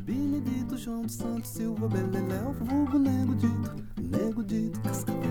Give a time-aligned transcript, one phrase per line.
[0.00, 5.22] Benedito João dos Santos Silva Beleléu, vulgo Nego Dito, Nego Dito Cascavel.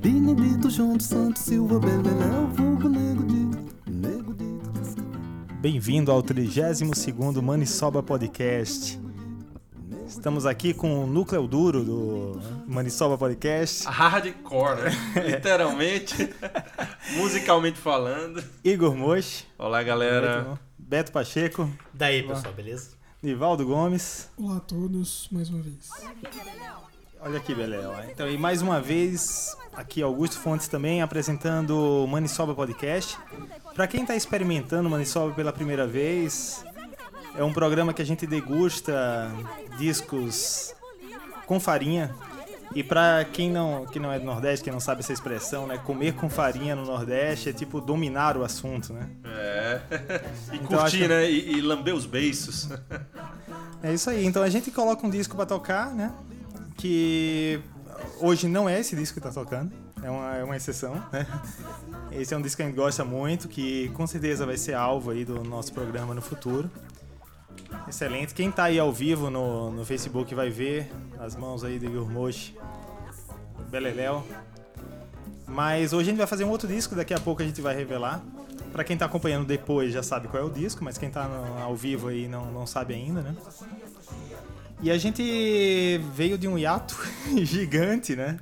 [0.00, 5.20] Benedito João dos Santos Silva Beleléu, vulgo Nego Dito, Nego Dito Cascavel.
[5.60, 9.00] Bem-vindo ao 32º Manisoba Podcast.
[10.06, 13.86] Estamos aqui com o núcleo duro do Manisoba Podcast.
[13.90, 14.90] Hardcore, né?
[15.24, 16.34] Literalmente,
[17.16, 18.42] musicalmente falando.
[18.64, 20.58] Igor Mochi, Olá, galera.
[20.90, 22.90] Beto Pacheco, Daí, pessoal, beleza?
[23.22, 24.28] Nivaldo Gomes.
[24.36, 25.88] Olá a todos, mais uma vez.
[27.20, 27.94] Olha aqui, Beléu.
[28.10, 33.16] Então, e mais uma vez, aqui Augusto Fontes também apresentando o Manisoba Podcast.
[33.72, 36.64] Para quem está experimentando o Manisoba pela primeira vez,
[37.36, 39.30] é um programa que a gente degusta
[39.78, 40.74] discos
[41.46, 42.12] com farinha.
[42.74, 45.76] E para quem não, que não é do Nordeste, quem não sabe essa expressão, né?
[45.78, 49.08] Comer com farinha no Nordeste é tipo dominar o assunto, né?
[49.24, 49.80] É.
[50.52, 51.28] E Então, curtir, acho- né?
[51.30, 52.68] E, e lamber os beiços.
[53.82, 54.24] É isso aí.
[54.24, 56.12] Então a gente coloca um disco pra tocar, né?
[56.76, 57.60] Que
[58.20, 59.72] hoje não é esse disco que tá tocando.
[60.02, 61.26] É uma, é uma exceção, né?
[62.12, 65.10] Esse é um disco que a gente gosta muito, que com certeza vai ser alvo
[65.10, 66.70] aí do nosso programa no futuro.
[67.88, 68.34] Excelente.
[68.34, 72.08] Quem tá aí ao vivo no, no Facebook vai ver as mãos aí do Igor
[72.08, 72.56] Mochi,
[73.70, 74.24] Beleléu.
[75.46, 77.74] Mas hoje a gente vai fazer um outro disco, daqui a pouco a gente vai
[77.74, 78.22] revelar.
[78.72, 81.58] Pra quem tá acompanhando depois já sabe qual é o disco, mas quem tá no-
[81.60, 83.34] ao vivo aí não, não sabe ainda, né?
[84.80, 86.96] E a gente veio de um hiato
[87.42, 88.38] gigante, né?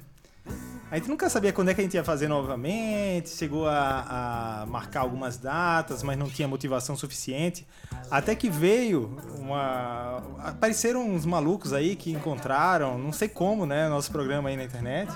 [0.91, 4.67] A gente nunca sabia quando é que a gente ia fazer novamente, chegou a, a
[4.67, 7.67] marcar algumas datas, mas não tinha motivação suficiente.
[8.11, 10.23] Até que veio uma.
[10.39, 15.13] Apareceram uns malucos aí que encontraram, não sei como, né, nosso programa aí na internet.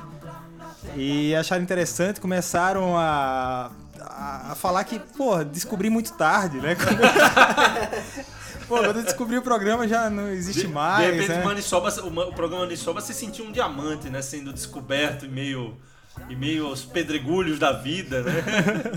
[0.94, 6.76] E acharam interessante, começaram a, a, a falar que, pô, descobri muito tarde, né?
[8.76, 11.42] pô, quando eu descobri o programa já não existe mais, de repente, né?
[11.42, 14.22] o, Manisoba, o, ma- o programa Manisoba se sentiu um diamante, né?
[14.22, 15.76] Sendo descoberto em meio,
[16.28, 18.32] em meio aos pedregulhos da vida, né?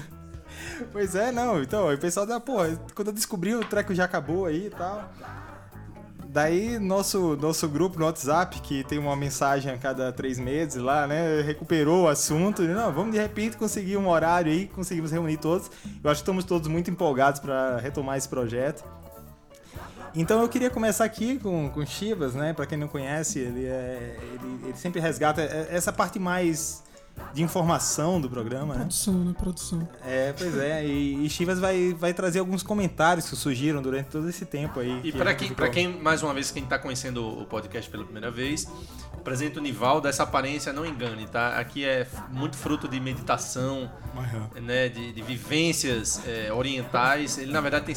[0.92, 1.62] Pois é, não.
[1.62, 2.58] Então, o pessoal da, pô,
[2.94, 5.10] quando eu descobri o treco já acabou aí e tal.
[6.28, 11.08] Daí, nosso, nosso grupo no WhatsApp, que tem uma mensagem a cada três meses lá,
[11.08, 11.42] né?
[11.42, 12.62] Recuperou o assunto.
[12.62, 15.72] E, não, vamos de repente conseguir um horário aí, conseguimos reunir todos.
[16.04, 18.84] Eu acho que estamos todos muito empolgados para retomar esse projeto.
[20.16, 22.54] Então eu queria começar aqui com, com o Chivas, né?
[22.54, 26.84] Pra quem não conhece, ele, é, ele, ele sempre resgata essa parte mais
[27.34, 28.80] de informação do programa, né?
[28.82, 29.34] Produção, né?
[29.38, 29.88] Produção.
[30.06, 34.28] É, pois é, e, e Chivas vai, vai trazer alguns comentários que surgiram durante todo
[34.30, 35.00] esse tempo aí.
[35.04, 37.90] E que para quem, ficou- pra quem, mais uma vez, quem tá conhecendo o podcast
[37.90, 38.68] pela primeira vez,
[39.14, 41.58] apresento o Nivaldo, essa aparência não engane, tá?
[41.58, 44.50] Aqui é muito fruto de meditação, Aham.
[44.62, 47.38] né, de, de vivências é, orientais.
[47.38, 47.96] Ele, na verdade, tem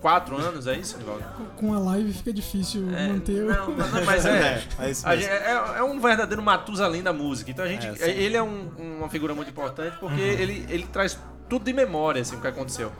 [0.00, 1.24] 134 anos, é isso, Nivaldo?
[1.56, 3.48] Com a live fica difícil É, manter o.
[3.48, 4.62] não, não, mas é.
[4.78, 7.50] mas- a mas- gente- é, é um verdadeiro Matusalém da música.
[7.50, 7.86] Então a gente.
[8.02, 10.26] É, ele é um- uma figura muito importante porque Uhum.
[10.28, 12.92] ele, ele traz tudo de memória, assim, o que aconteceu.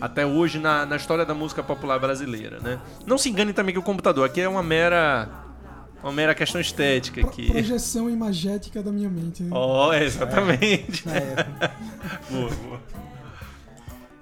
[0.00, 2.78] Até hoje na, na história da música popular brasileira, né?
[3.04, 5.28] Não se engane também que o computador aqui é uma mera.
[6.00, 7.50] Uma mera questão estética Pro- aqui.
[7.50, 9.42] Projeção imagética da minha mente.
[9.42, 9.50] Né?
[9.52, 11.02] Oh, exatamente.
[11.08, 11.44] É.
[12.30, 12.80] Boa, boa.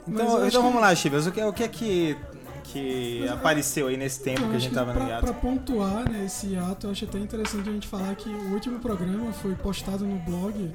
[0.08, 2.16] Então, então que- vamos lá, Chivas, o que, o que é que,
[2.64, 5.24] que apareceu aí nesse tempo que a gente que tava no hiato?
[5.24, 8.78] pra pontuar né, esse ato, eu acho até interessante a gente falar que o último
[8.78, 10.70] programa foi postado no blog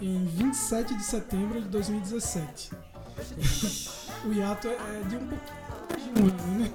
[0.00, 2.70] em 27 de setembro de 2017.
[4.24, 6.70] o hiato é é de um pouquinho de um ano, né?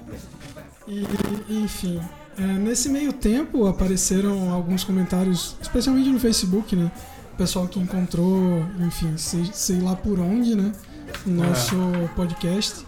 [0.86, 1.98] E, enfim,
[2.38, 6.90] é, nesse meio tempo apareceram alguns comentários, especialmente no Facebook, né?
[7.32, 10.72] O pessoal que encontrou, enfim, sei, sei lá por onde, né?
[11.26, 11.76] O nosso
[12.16, 12.84] podcast.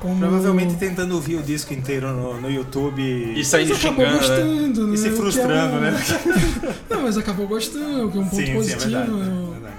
[0.00, 0.18] Como...
[0.18, 4.16] Provavelmente tentando ouvir o disco inteiro no, no YouTube E saindo xingando, né?
[4.16, 4.94] gostando, né?
[4.94, 5.92] e se O que é frustrando, um- né?
[6.88, 8.80] Não, mas acabou gostando, que é um ponto Sim, sim, é positivo.
[8.90, 9.26] verdade, né?
[9.48, 9.74] é verdade.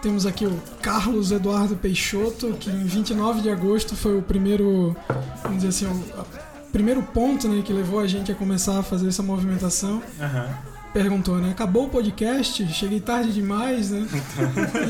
[0.00, 4.96] Temos aqui o Carlos Eduardo Peixoto, que em 29 de agosto foi o primeiro,
[5.42, 9.08] vamos dizer assim, o primeiro ponto né, que levou a gente a começar a fazer
[9.08, 10.02] essa movimentação.
[10.20, 10.48] Aham.
[10.96, 11.50] Perguntou, né?
[11.50, 12.66] Acabou o podcast?
[12.68, 14.08] Cheguei tarde demais, né?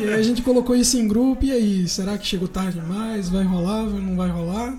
[0.00, 3.28] e aí a gente colocou isso em grupo, e aí, será que chegou tarde demais?
[3.28, 3.82] Vai rolar?
[3.82, 4.78] Não vai rolar?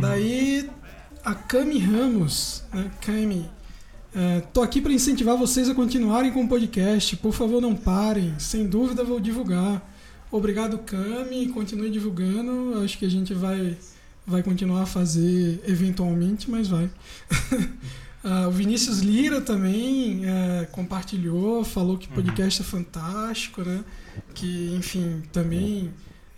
[0.00, 0.68] Daí
[1.24, 2.90] a Cami Ramos, né?
[3.00, 3.48] Cami,
[4.12, 7.14] é, tô aqui para incentivar vocês a continuarem com o podcast.
[7.14, 8.34] Por favor, não parem.
[8.36, 9.88] Sem dúvida, vou divulgar.
[10.32, 11.46] Obrigado, Cami.
[11.46, 12.82] Continue divulgando.
[12.82, 13.78] Acho que a gente vai,
[14.26, 16.90] vai continuar a fazer eventualmente, mas vai.
[18.28, 21.96] Ah, o Vinícius Lira também é, compartilhou, falou Uhum.
[21.98, 23.84] que o podcast é fantástico, né?
[24.34, 25.90] Que, enfim, também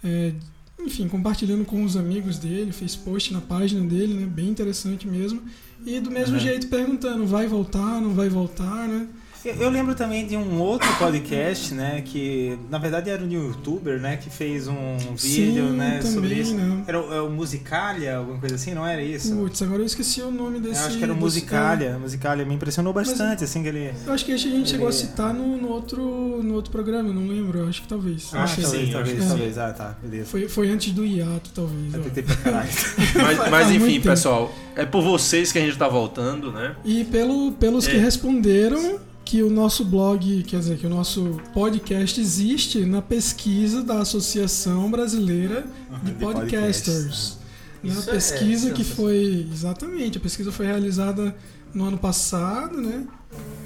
[0.04, 0.32] é,
[0.78, 4.26] enfim, compartilhando com os amigos dele, fez post na página dele, né?
[4.26, 5.40] Bem interessante mesmo.
[5.86, 6.40] E do mesmo Uhum.
[6.40, 9.08] jeito perguntando, vai voltar, não vai voltar, né?
[9.44, 12.02] Eu, lembro também de um outro podcast, né?
[12.04, 14.16] Que na verdade era um youtuber, né?
[14.16, 16.00] Que fez um vídeo, Sim, né?
[16.02, 16.54] sobre também, isso.
[16.54, 16.84] né?
[16.86, 19.34] Era o, é o Musicalia, alguma coisa assim, não era isso?
[19.36, 20.80] Putz, agora eu esqueci o nome desse.
[20.80, 21.98] eu acho que era o desse- Musicalia.
[21.98, 23.92] Musicalia me impressionou bastante, assim, que ele.
[24.06, 26.70] Eu acho que esse a gente chegou a Ele- citar no, no outro, no outro
[26.72, 28.30] programa, não lembro, acho que talvez.
[28.32, 28.62] Ah, Não sei.
[28.64, 29.58] talvez, sim, talvez, acho que talvez.
[29.58, 30.26] Ah, tá, beleza.
[30.26, 31.94] Foi, foi antes do hiato, talvez.
[31.94, 32.68] Eu tentei pra caralho.
[33.14, 36.74] Mas, mas enfim, pessoal, é por vocês que a gente tá voltando, né?
[36.84, 37.98] E pelo, pelos que É.
[38.00, 38.98] responderam
[39.28, 44.90] que o nosso blog, quer dizer, que o nosso podcast existe na pesquisa da Associação
[44.90, 45.66] Brasileira
[46.02, 47.36] de, de Podcasters.
[47.84, 49.46] Né, a é pesquisa que foi.
[49.52, 51.36] Exatamente, a pesquisa foi realizada
[51.74, 53.06] no ano passado, né?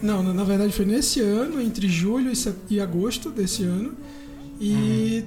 [0.03, 3.95] Não, na, na verdade foi nesse ano, entre julho e, set- e agosto desse ano.
[4.61, 5.25] E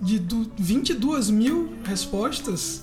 [0.00, 2.82] de du- 22 mil respostas,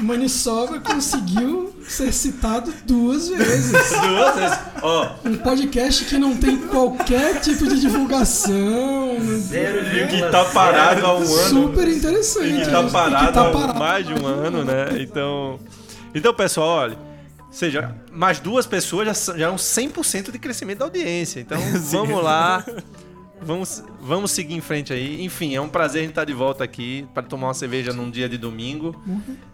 [0.00, 3.70] Maniçoba conseguiu ser citado duas vezes.
[3.90, 4.58] Duas vezes.
[4.82, 9.16] Ó, Um podcast que não tem qualquer tipo de divulgação.
[9.38, 11.26] Zero e que tá parado há um ano.
[11.26, 12.48] Super interessante.
[12.48, 13.78] E que tá e parado que tá há parado.
[13.78, 14.88] mais de um ano, né?
[15.00, 15.58] Então,
[16.14, 16.98] então pessoal, olha,
[17.46, 21.40] ou seja, mais duas pessoas já, são- já é um 100% de crescimento da audiência.
[21.40, 21.58] Então,
[21.90, 22.64] vamos lá.
[23.40, 25.24] Vamos, vamos seguir em frente aí.
[25.24, 28.10] Enfim, é um prazer a gente estar de volta aqui para tomar uma cerveja num
[28.10, 28.94] dia de domingo,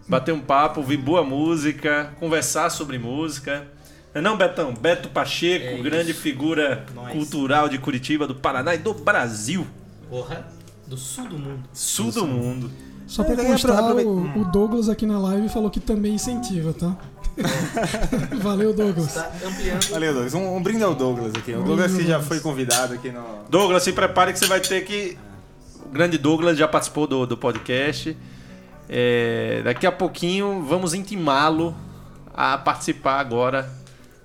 [0.07, 3.67] bater um papo, ouvir boa música, conversar sobre música.
[4.13, 4.73] Não é não, Betão?
[4.73, 7.11] Beto Pacheco, É grande figura Nós.
[7.11, 9.67] cultural de Curitiba, do Paraná e do Brasil,
[10.09, 10.47] Porra,
[10.87, 11.63] do sul do mundo.
[11.73, 12.71] sul do mundo.
[13.07, 16.97] Só pra ia constar, o, o Douglas aqui na live falou que também incentiva, tá?
[18.41, 19.17] Valeu, Douglas.
[19.17, 19.89] Ampliando.
[19.89, 20.33] Valeu, Douglas.
[20.33, 21.51] Um, um brinde ao Douglas aqui.
[21.51, 23.23] O Um Douglas que já foi convidado aqui no.
[23.49, 25.17] Douglas, se prepare que você vai ter que.
[25.85, 28.15] O grande Douglas já participou do, do podcast.
[28.87, 31.75] É, daqui a pouquinho vamos intimá-lo
[32.33, 33.69] a participar agora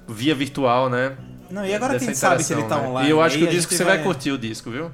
[0.06, 1.16] via virtual, né?
[1.50, 2.88] Não, e agora que a Dessa gente sabe que ele tá né?
[2.88, 3.08] online.
[3.08, 4.90] E eu acho que o disco você vai curtir o disco, viu?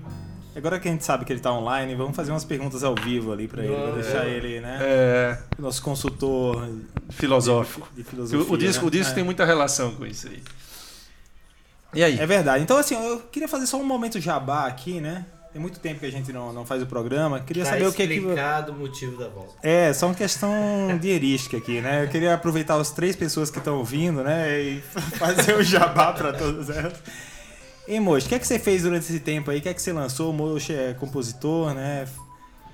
[0.56, 3.31] Agora que a gente sabe que ele tá online, vamos fazer umas perguntas ao vivo
[3.32, 4.79] ali pra ele, pra deixar ele, né?
[4.81, 5.38] É.
[5.58, 6.67] Nosso consultor
[7.11, 7.87] filosófico.
[7.94, 8.53] de O, filosofia.
[8.55, 8.88] o disco, né?
[8.88, 9.14] o disco É.
[9.14, 10.43] tem muita relação com isso aí.
[11.94, 12.19] E aí?
[12.19, 12.62] É verdade.
[12.62, 15.26] Então, assim, eu queria fazer só um momento jabá aqui, né?
[15.53, 17.41] Tem muito tempo que a gente não, não faz o programa.
[17.41, 18.20] Queria Tá saber o que é que.
[18.20, 19.55] o motivo da volta.
[19.62, 20.50] É, só uma questão
[21.00, 22.05] dinheirística aqui, né?
[22.05, 24.61] Eu queria aproveitar as três pessoas que estão ouvindo, né?
[24.61, 24.81] E
[25.19, 26.94] fazer o jabá pra todas elas.
[27.88, 29.59] E Mocho, o que é que você fez durante esse tempo aí?
[29.59, 30.31] O que é que você lançou?
[30.31, 32.06] O Mocho é compositor, né?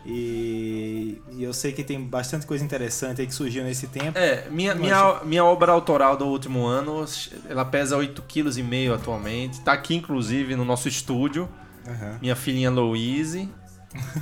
[0.04, 4.18] E, e eu sei que tem bastante coisa interessante aí que surgiu nesse tempo.
[4.18, 7.04] É, minha, minha, minha obra autoral do último ano,
[7.48, 9.60] ela pesa 8,5 kg atualmente.
[9.60, 11.48] Tá aqui, inclusive, no nosso estúdio.
[11.86, 12.18] Aham.
[12.20, 13.48] minha filhinha Louise.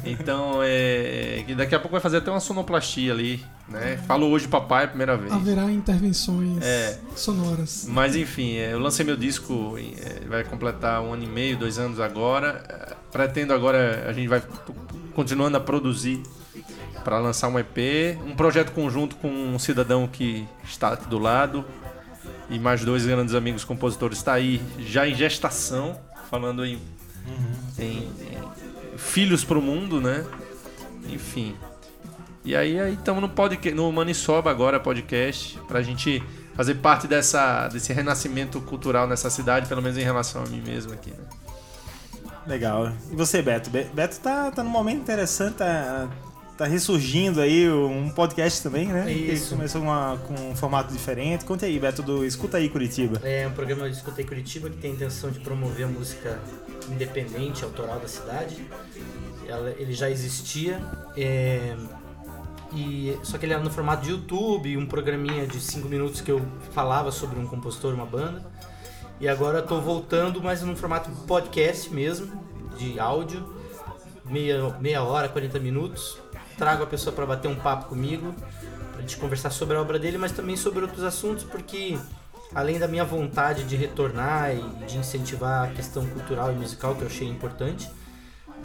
[0.04, 1.42] Então, é.
[1.46, 3.96] que Daqui a pouco vai fazer até uma sonoplastia ali, né?
[4.06, 5.32] Falou hoje papai a primeira vez.
[5.32, 6.98] Haverá intervenções É.
[7.14, 7.86] sonoras.
[7.88, 11.78] Mas enfim, é, eu lancei meu disco, é, vai completar um ano e meio, dois
[11.78, 12.62] anos agora.
[12.68, 14.40] É, Pretendo agora, a gente vai
[15.14, 16.22] continuando a produzir
[17.04, 21.64] para lançar um EP, um projeto conjunto com um cidadão que está aqui do lado
[22.48, 25.98] e mais dois grandes amigos compositores está aí já em gestação,
[26.30, 26.78] falando em,
[27.78, 28.10] em- em
[29.00, 30.24] filhos para o mundo, né?
[31.08, 31.56] Enfim.
[32.44, 33.90] E aí estamos no podcast, no
[34.48, 36.22] agora podcast pra gente
[36.54, 40.92] fazer parte dessa desse renascimento cultural nessa cidade, pelo menos em relação a mim mesmo
[40.92, 41.24] aqui, né?
[42.46, 42.92] Legal.
[43.10, 43.68] E você, Beto?
[43.70, 46.08] Be- Beto tá, tá num momento interessante, tá,
[46.60, 49.10] tá ressurgindo aí um podcast também, né?
[49.10, 49.48] Isso.
[49.50, 51.42] Que começou uma- com um formato diferente.
[51.46, 53.18] Conte aí, Beto, do Escuta aí Curitiba.
[53.26, 56.38] É um programa de Escutei Curitiba que tem a intenção de promover a música
[56.90, 58.62] independente, autoral da cidade.
[59.48, 60.78] Ela- ele já existia,
[61.16, 61.74] é,
[62.74, 66.30] e, só que ele era no formato de YouTube, um programinha de 5 minutos que
[66.30, 68.44] eu falava sobre um compositor, uma banda.
[69.18, 72.30] E agora eu tô voltando, mas num formato podcast mesmo,
[72.76, 73.44] de áudio,
[74.26, 76.18] meia, meia hora, 40 minutos.
[76.60, 78.34] Trago a pessoa para bater um papo comigo,
[78.92, 81.98] pra gente conversar sobre a obra dele, mas também sobre outros assuntos, porque
[82.54, 87.00] além da minha vontade de retornar e de incentivar a questão cultural e musical, que
[87.00, 87.90] eu achei importante,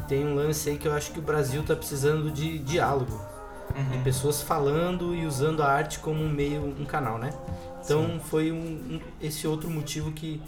[0.10, 3.18] tem um lance aí que eu acho que o Brasil tá precisando de diálogo.
[3.92, 7.30] De pessoas falando e usando a arte como um meio, um canal, né?
[7.82, 10.42] Então foi um, um- esse outro motivo que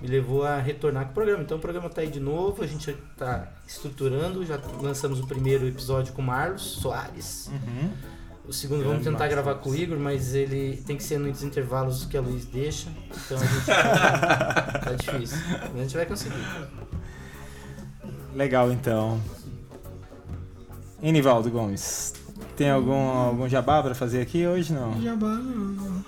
[0.00, 1.42] me levou a retornar com o programa.
[1.42, 5.66] Então o programa tá aí de novo, a gente tá estruturando, já lançamos o primeiro
[5.66, 7.48] episódio com o Marlos Soares.
[7.48, 7.90] Uhum.
[8.46, 12.04] O segundo vamos tentar gravar com o Igor, mas ele tem que ser nos intervalos
[12.04, 12.88] que a Luiz deixa.
[13.24, 15.38] Então a gente tá, tá difícil.
[15.48, 16.44] Mas a gente vai conseguir.
[18.34, 19.20] Legal, então.
[21.02, 22.12] Enivaldo Gomes,
[22.56, 24.72] tem algum, algum jabá pra fazer aqui hoje?
[24.72, 25.00] Não.
[25.00, 26.04] Jabá, não, não.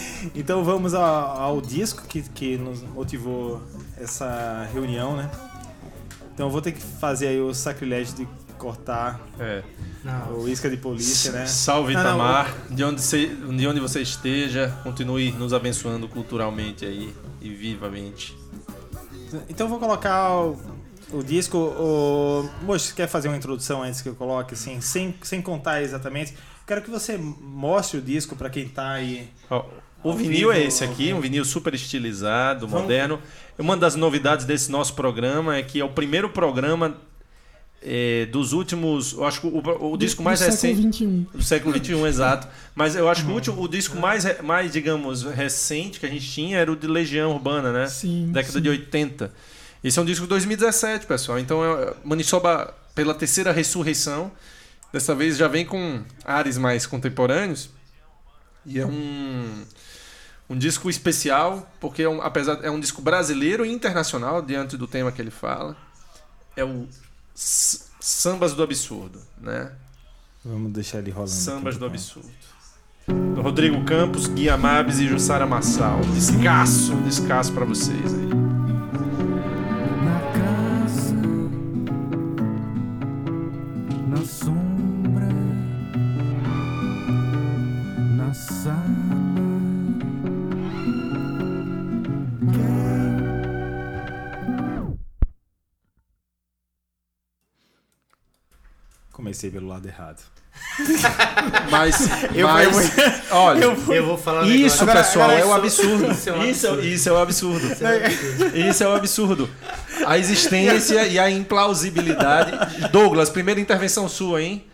[0.34, 3.62] Então vamos ao, ao disco que, que nos motivou
[3.96, 5.30] essa reunião, né?
[6.34, 9.62] Então eu vou ter que fazer aí o sacrilégio de cortar É.
[10.32, 11.46] O isca de polícia, né?
[11.46, 16.84] Salve Não, não, Itamar, de, onde você, de onde você esteja, continue nos abençoando culturalmente
[16.84, 18.36] aí e vivamente.
[19.48, 20.56] Então eu vou colocar o,
[21.12, 21.58] o disco.
[21.58, 22.48] O...
[22.62, 26.34] Moço, você quer fazer uma introdução antes que eu coloque, assim, sem, sem contar exatamente?
[26.66, 29.28] Quero que você mostre o disco pra quem tá aí.
[29.50, 29.64] Ó,
[30.08, 33.20] o vinil é esse aqui, um vinil super estilizado, moderno.
[33.58, 36.96] Uma das novidades desse nosso programa é que é o primeiro programa
[37.82, 39.12] eh, dos últimos.
[39.12, 40.96] Eu acho que o, o disco Do- mais do século recente.
[41.04, 41.26] XXI.
[41.34, 42.48] Do século XXI, exato.
[42.74, 43.26] Mas eu acho Uhum.
[43.26, 46.76] que o, último, o disco mais, mais, digamos, recente que a gente tinha era o
[46.76, 47.86] de Legião Urbana, né?
[47.86, 48.30] Sim.
[48.32, 48.60] década sim.
[48.60, 49.32] de 80.
[49.84, 51.38] Esse é um disco de 2017, pessoal.
[51.38, 54.32] Então, é Maniçoba, pela terceira ressurreição,
[54.92, 57.70] dessa vez já vem com ares mais contemporâneos.
[58.64, 59.62] E é um,
[60.48, 64.86] um disco especial, porque é um, apesar é um disco brasileiro e internacional, diante do
[64.86, 65.76] tema que ele fala.
[66.56, 66.86] É o
[67.34, 69.72] Sambas do Absurdo, né?
[70.44, 71.30] Vamos deixar ele rolando.
[71.30, 71.88] Sambas do então.
[71.88, 72.28] Absurdo.
[73.34, 76.00] Do Rodrigo Campos, Guia Mabes e Jussara Massal.
[76.14, 78.45] Descasso, descasso pra vocês aí.
[99.36, 100.22] Comecei pelo lado errado.
[101.70, 102.74] Mas, Eu mas
[103.30, 105.04] olha, Eu vou falar um isso, negócio.
[105.04, 106.10] pessoal, é absurdo.
[106.10, 106.86] isso é um Isso, absurdo.
[106.86, 107.66] isso é o absurdo.
[107.66, 108.56] Isso é um absurdo.
[108.56, 109.50] Isso é o absurdo.
[110.06, 112.52] A existência e a implausibilidade.
[112.90, 114.64] Douglas, primeira intervenção sua, hein?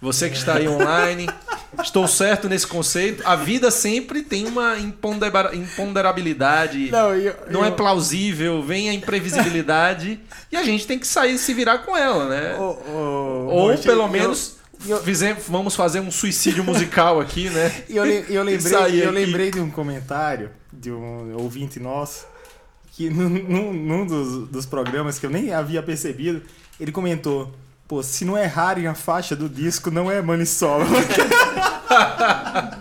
[0.00, 1.28] Você que está aí online.
[1.82, 3.22] Estou certo nesse conceito.
[3.26, 6.90] A vida sempre tem uma impondera- imponderabilidade.
[6.90, 10.20] Não, eu, Não é plausível, vem a imprevisibilidade
[10.50, 12.56] e a gente tem que sair e se virar com ela, né?
[13.48, 14.56] Ou pelo menos
[15.04, 17.82] fizem- vamos fazer um suicídio musical aqui, né?
[17.88, 18.72] E eu, eu lembrei,
[19.04, 22.26] eu lembrei de um comentário de um ouvinte nosso
[22.92, 26.42] que num, num- num dos, dos programas que eu nem havia percebido,
[26.80, 27.52] ele comentou:
[27.88, 30.84] Pô, se não errarem a faixa do disco, não é Maniçoba.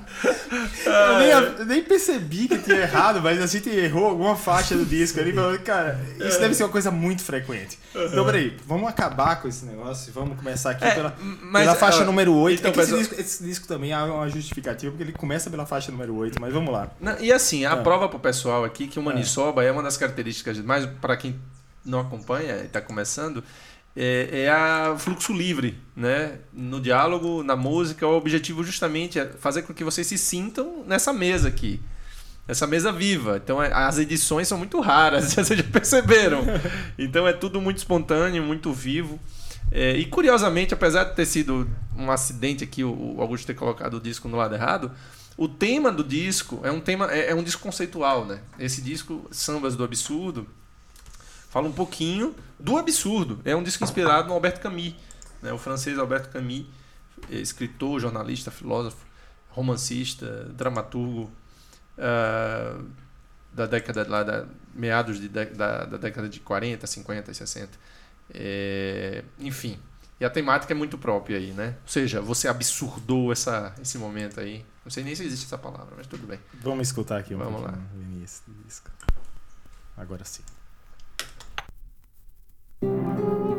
[0.85, 5.19] eu, nem, nem percebi que tinha errado, mas a gente errou alguma faixa do disco.
[5.33, 7.79] Falou, cara, isso deve ser uma coisa muito frequente.
[7.95, 11.75] Então, peraí, vamos acabar com esse negócio e vamos começar aqui É, pela, mas, pela
[11.75, 12.59] faixa ah, número 8.
[12.67, 15.91] então, é esse, disco, esse disco também há uma justificativa, porque ele começa pela faixa
[15.91, 16.89] número 8, mas vamos lá.
[16.99, 17.77] Não, E assim, a Ah.
[17.77, 21.39] prova pro pessoal aqui que o Maniçoba é uma das características, mais para quem
[21.85, 23.41] não acompanha e está começando,
[23.99, 26.37] é, é a fluxo livre, né?
[26.53, 31.11] No diálogo, na música, o objetivo justamente é fazer com que vocês se sintam nessa
[31.11, 31.81] mesa aqui.
[32.47, 33.41] Essa mesa viva.
[33.43, 36.43] Então é- as edições são muito raras, vocês já perceberam.
[36.97, 39.19] Então é tudo muito espontâneo, muito vivo.
[39.71, 43.95] É, e curiosamente, apesar de ter sido um acidente aqui, o o Augusto ter colocado
[43.95, 44.91] o disco no lado errado,
[45.35, 48.39] o tema do disco é um tema é, é um disco conceitual, né?
[48.59, 50.47] Esse disco Sambas do Absurdo
[51.49, 53.41] fala um pouquinho do absurdo.
[53.45, 54.95] É um disco inspirado no Alberto Camus,
[55.41, 55.51] né?
[55.53, 56.65] O francês Alberto Camus,
[57.29, 59.05] é escritor, jornalista, filósofo,
[59.49, 61.31] romancista, dramaturgo
[61.97, 62.79] ah,
[63.51, 67.69] da década lá da meados de, da, da década de 40, 50 e 60.
[68.33, 69.79] É, enfim,
[70.19, 71.75] e a temática é muito própria aí, né?
[71.83, 74.65] Ou seja, você absurdou essa, esse momento aí.
[74.85, 76.39] Não sei nem se existe essa palavra, mas tudo bem.
[76.61, 78.91] Vamos escutar aqui um Vamos do disco.
[79.95, 80.43] Agora sim.
[82.81, 83.56] Diz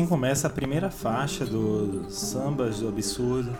[0.00, 3.50] assim começa a primeira faixa do Sambas do Absurdo.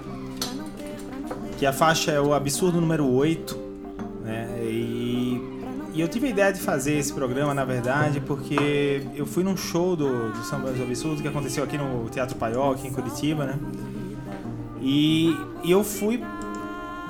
[1.59, 3.59] Que a faixa é o Absurdo número 8.
[4.25, 4.49] Né?
[4.63, 5.41] E,
[5.93, 9.57] e eu tive a ideia de fazer esse programa, na verdade, porque eu fui num
[9.57, 13.45] show do, do Sambas do Absurdo que aconteceu aqui no Teatro Paiol, aqui em Curitiba,
[13.45, 13.59] né?
[14.81, 16.23] E, e eu fui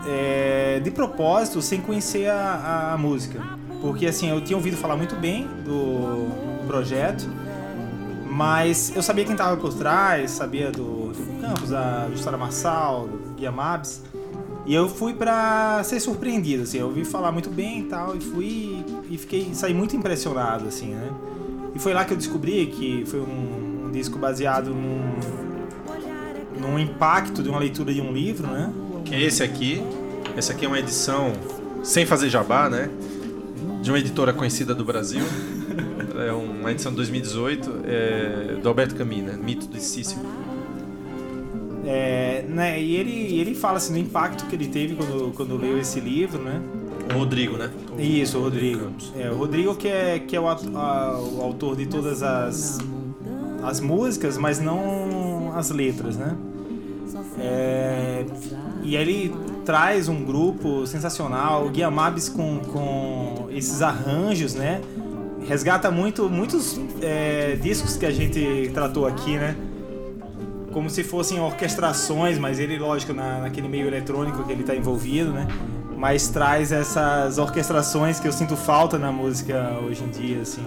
[0.08, 3.40] é, de propósito sem conhecer a, a música.
[3.80, 6.26] Porque assim, eu tinha ouvido falar muito bem do,
[6.60, 7.28] do projeto,
[8.40, 13.34] mas eu sabia quem estava por trás, sabia do, do Campos, da Justura Marçal, do
[13.34, 14.00] Guia Mabs.
[14.64, 18.20] E eu fui pra ser surpreendido, assim, eu ouvi falar muito bem e tal, e
[18.22, 21.10] fui e fiquei, saí muito impressionado, assim, né?
[21.74, 25.16] E foi lá que eu descobri que foi um, um disco baseado num,
[26.58, 28.72] num impacto de uma leitura de um livro, né?
[29.04, 29.82] Que é esse aqui.
[30.34, 31.30] Esse aqui é uma edição
[31.82, 32.88] sem fazer jabá, né?
[33.82, 35.26] De uma editora conhecida do Brasil.
[36.20, 39.38] É uma edição de 2018 é, do Alberto Camus, né?
[39.42, 40.20] Mito de Sísifo.
[41.86, 45.78] É, né, e ele, ele fala assim, do impacto que ele teve quando, quando leu
[45.78, 46.60] esse livro, né?
[47.14, 47.70] O Rodrigo, né?
[47.96, 48.90] O- Isso, o Rodrigo.
[49.18, 52.78] É, o Rodrigo que é, que é o, a- o autor de todas as,
[53.62, 56.36] as músicas, mas não as letras, né?
[57.38, 58.24] É,
[58.82, 59.34] e ele
[59.64, 64.80] traz um grupo sensacional, o Guia Mabs com, com esses arranjos, né?
[65.46, 69.56] Resgata muito, muitos é, discos que a gente tratou aqui, né?
[70.72, 75.32] Como se fossem orquestrações, mas ele, lógico, na, naquele meio eletrônico que ele está envolvido,
[75.32, 75.48] né?
[75.96, 80.62] Mas traz essas orquestrações que eu sinto falta na música hoje em dia, assim.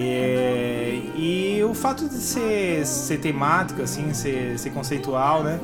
[0.00, 5.58] É, e o fato de ser, ser temático, assim, ser, ser conceitual, né?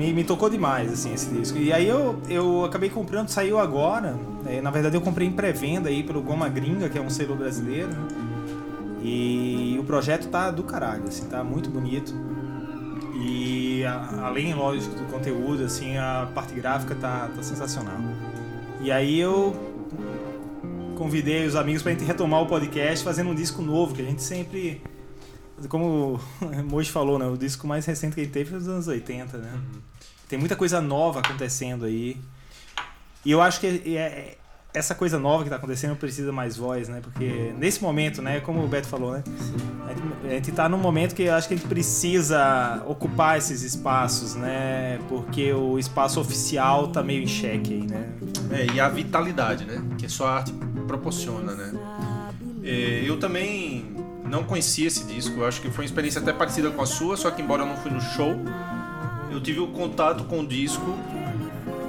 [0.00, 1.58] Me, me tocou demais, assim, esse disco.
[1.58, 4.16] E aí eu, eu acabei comprando, saiu agora.
[4.42, 4.58] né?
[4.62, 7.88] na verdade eu comprei em pré-venda aí pelo Goma Gringa, que é um selo brasileiro,
[7.88, 8.08] né?
[9.02, 12.14] E o projeto tá do caralho, assim, tá muito bonito.
[13.22, 17.98] E a- além, lógico, do conteúdo, assim, a parte gráfica tá, tá sensacional.
[18.80, 19.54] E aí eu
[20.96, 24.22] convidei os amigos pra gente retomar o podcast fazendo um disco novo, que a gente
[24.22, 24.80] sempre.
[25.68, 27.26] Como o Moji falou, né?
[27.26, 29.52] O disco mais recente que ele teve foi dos anos 80, né?
[30.28, 32.16] Tem muita coisa nova acontecendo aí.
[33.24, 34.36] E eu acho que é- é-
[34.72, 37.00] essa coisa nova que tá acontecendo precisa mais voz, né?
[37.02, 38.38] Porque nesse momento, né?
[38.40, 39.24] Como o Beto falou, né?
[39.86, 43.36] A gente- A gente tá num momento que eu acho que a gente precisa ocupar
[43.36, 45.00] esses espaços, né?
[45.08, 48.12] Porque o espaço oficial tá meio em xeque aí, né?
[48.52, 49.82] É, e a vitalidade, né?
[49.98, 50.52] Que só a arte
[50.86, 51.72] proporciona, né?
[52.62, 53.96] É, eu também
[54.30, 57.16] não conhecia esse disco, eu acho que foi uma experiência até parecida com a sua,
[57.16, 58.36] só que embora eu não fui no show,
[59.30, 60.96] eu tive o contato com o disco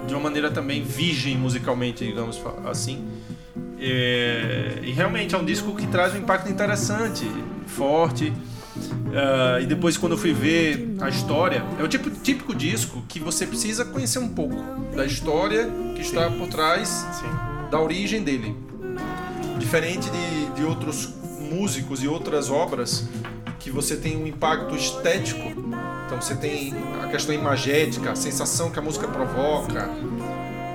[0.07, 3.07] de uma maneira também virgem musicalmente, digamos assim.
[3.79, 7.25] É, e realmente é um disco que traz um impacto interessante,
[7.67, 8.33] forte.
[9.13, 13.19] Ah, e depois quando eu fui ver a história, é o tipo típico disco que
[13.19, 14.55] você precisa conhecer um pouco
[14.95, 17.69] da história que está por trás Sim.
[17.69, 18.55] da origem dele.
[19.59, 21.20] Diferente de, de outros
[21.51, 23.05] músicos e outras obras
[23.59, 25.41] que você tem um impacto estético,
[26.05, 29.89] então você tem a questão imagética, a sensação que a música provoca,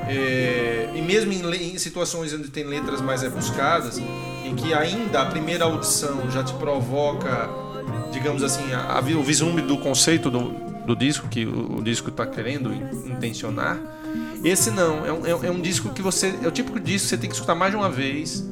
[0.08, 3.98] é, e mesmo em, em situações onde tem letras mais rebuscadas,
[4.44, 7.48] em que ainda a primeira audição já te provoca,
[8.12, 10.50] digamos assim, a- a o vislumbre do conceito do,
[10.86, 13.78] do disco, que o, o disco está querendo in- intencionar.
[14.44, 16.32] Esse não, é é um- é um disco que você.
[16.40, 18.44] É o típico disco que você tem que escutar mais de uma vez,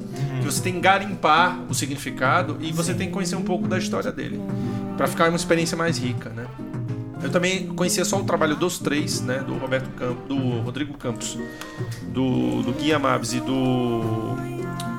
[0.45, 3.79] que você tem que garimpar o significado e você tem que conhecer um pouco da
[3.79, 4.39] história dele,
[4.97, 6.47] para ficar uma experiência mais rica, né?
[7.23, 9.39] Eu também conhecia só o trabalho dos três, né?
[9.39, 11.39] Do Roberto Campos, do Rodrigo Campos,
[12.09, 14.37] do, do Gui Amabs e do.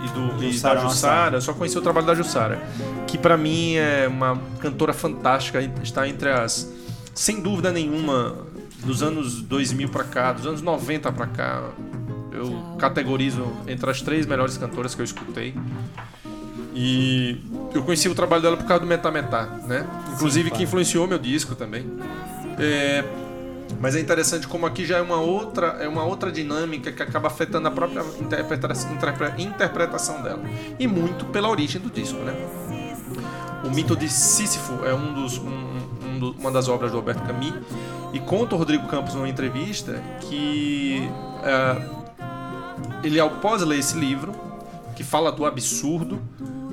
[0.04, 1.42] E, do, e Jussara da Jussara.
[1.42, 2.60] Só conheci o trabalho da Jussara,
[3.06, 6.74] que pra mim é uma cantora fantástica, está entre as.
[7.14, 8.36] Sem dúvida nenhuma,
[8.84, 11.70] dos anos 2000 pra cá, dos anos 90 pra cá,
[12.36, 15.54] eu categorizo entre as três melhores cantoras que eu escutei.
[16.74, 17.38] E
[17.74, 19.88] eu conheci o trabalho dela por causa do Metá Metá, né?
[20.14, 21.86] Inclusive que influenciou meu disco também.
[22.60, 23.04] É,
[23.80, 27.28] mas é interessante como aqui já é uma outra, é uma outra dinâmica que acaba
[27.28, 30.42] afetando a própria interpreta- interpre- interpretação dela.
[30.78, 32.34] E muito pela origem do disco, né?
[33.64, 37.24] O mito de Sísifo é um dos, um- um do- uma das obras do Alberto
[37.24, 37.54] Camus.
[38.14, 41.10] E conta o Rodrigo Campos numa entrevista que
[41.44, 41.95] é,
[43.06, 44.34] ele, após ler esse livro,
[44.96, 46.20] que fala do absurdo,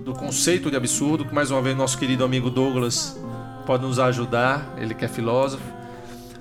[0.04, 3.16] do conceito de absurdo, que mais uma vez nosso querido amigo Douglas
[3.66, 5.62] pode nos ajudar, ele que é filósofo.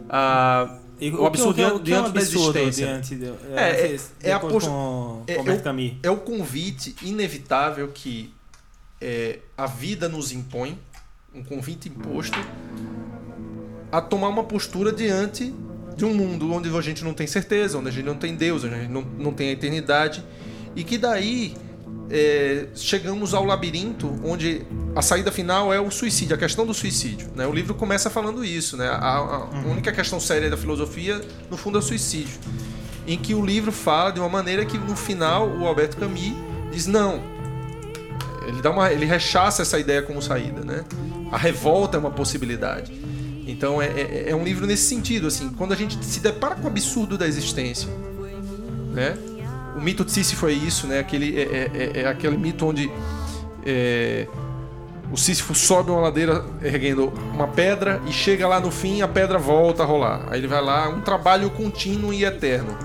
[0.09, 2.87] Ah, E o absurdo que é- diante, que é um diante da absurdo existência.
[2.87, 3.99] diante de- É, é-
[4.29, 5.43] é a post- com, é- com
[6.03, 8.33] é o convite inevitável que
[8.99, 10.77] é, a vida nos impõe,
[11.33, 12.37] um convite imposto,
[13.91, 15.53] a tomar uma postura diante
[16.01, 18.63] de um mundo onde a gente não tem certeza, onde a gente não tem Deus,
[18.63, 20.25] onde a gente não, não tem a eternidade,
[20.75, 21.53] e que daí
[22.09, 27.29] é, chegamos ao labirinto onde a saída final é o suicídio, a questão do suicídio.
[27.35, 27.45] Né?
[27.45, 28.75] O livro começa falando isso.
[28.75, 28.87] Né?
[28.87, 32.39] A, a única questão séria da filosofia, no fundo, é o suicídio.
[33.05, 36.33] Em que o livro fala de uma maneira que, no final, o Alberto Camus
[36.71, 37.21] diz: não.
[38.47, 40.61] Ele, dá uma, ele rechaça essa ideia como saída.
[40.61, 40.83] Né?
[41.31, 42.91] A revolta é uma possibilidade.
[43.47, 45.27] Então é, é, é um livro nesse sentido.
[45.27, 47.89] assim Quando a gente se depara com o absurdo da existência,
[48.93, 49.17] né?
[49.75, 50.99] O mito de Sísifo é isso, né?
[50.99, 52.91] Aquele, é, é, é- é aquele mito onde
[53.65, 54.27] é,
[55.11, 59.37] o Sísifo sobe uma ladeira erguendo uma pedra e chega lá no fim a pedra
[59.39, 60.25] volta a rolar.
[60.29, 62.77] Aí ele vai lá, um trabalho contínuo e eterno.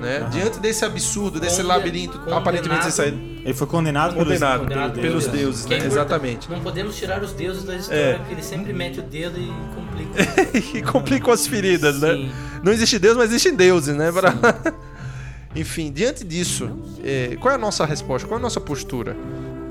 [0.00, 0.28] Né?
[0.30, 3.18] Diante desse absurdo, desse Conde- labirinto aparentemente sem saída.
[3.48, 5.76] Ele foi condenado, Condenado, Condenado pelos, pelos deuses, é né?
[5.76, 5.92] importante.
[5.94, 6.50] Exatamente.
[6.50, 8.14] Não podemos tirar os deuses da história, É.
[8.18, 10.76] porque ele sempre mete o dedo e complica.
[10.78, 12.12] e complicou as feridas, né?
[12.12, 12.30] Sim.
[12.62, 14.12] Não existe Deus, mas existem deuses, né?
[14.12, 14.34] Pra-
[15.56, 16.70] Enfim, diante disso,
[17.02, 18.28] é, qual é a nossa resposta?
[18.28, 19.16] Qual é a nossa postura?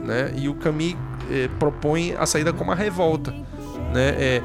[0.03, 0.33] Né?
[0.35, 0.95] E o Camus
[1.29, 3.31] é, propõe a saída como a revolta.
[3.93, 4.15] Né?
[4.17, 4.43] É,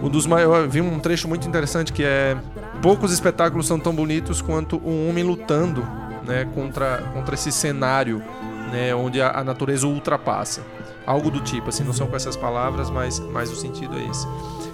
[0.00, 2.36] um dos maiores, vi um trecho muito interessante que é
[2.80, 5.84] poucos espetáculos são tão bonitos quanto um homem lutando
[6.24, 8.22] né, contra, contra esse cenário
[8.70, 10.62] né, onde a, a natureza o ultrapassa.
[11.06, 14.26] Algo do tipo, assim, não são com essas palavras, mas, mas o sentido é esse.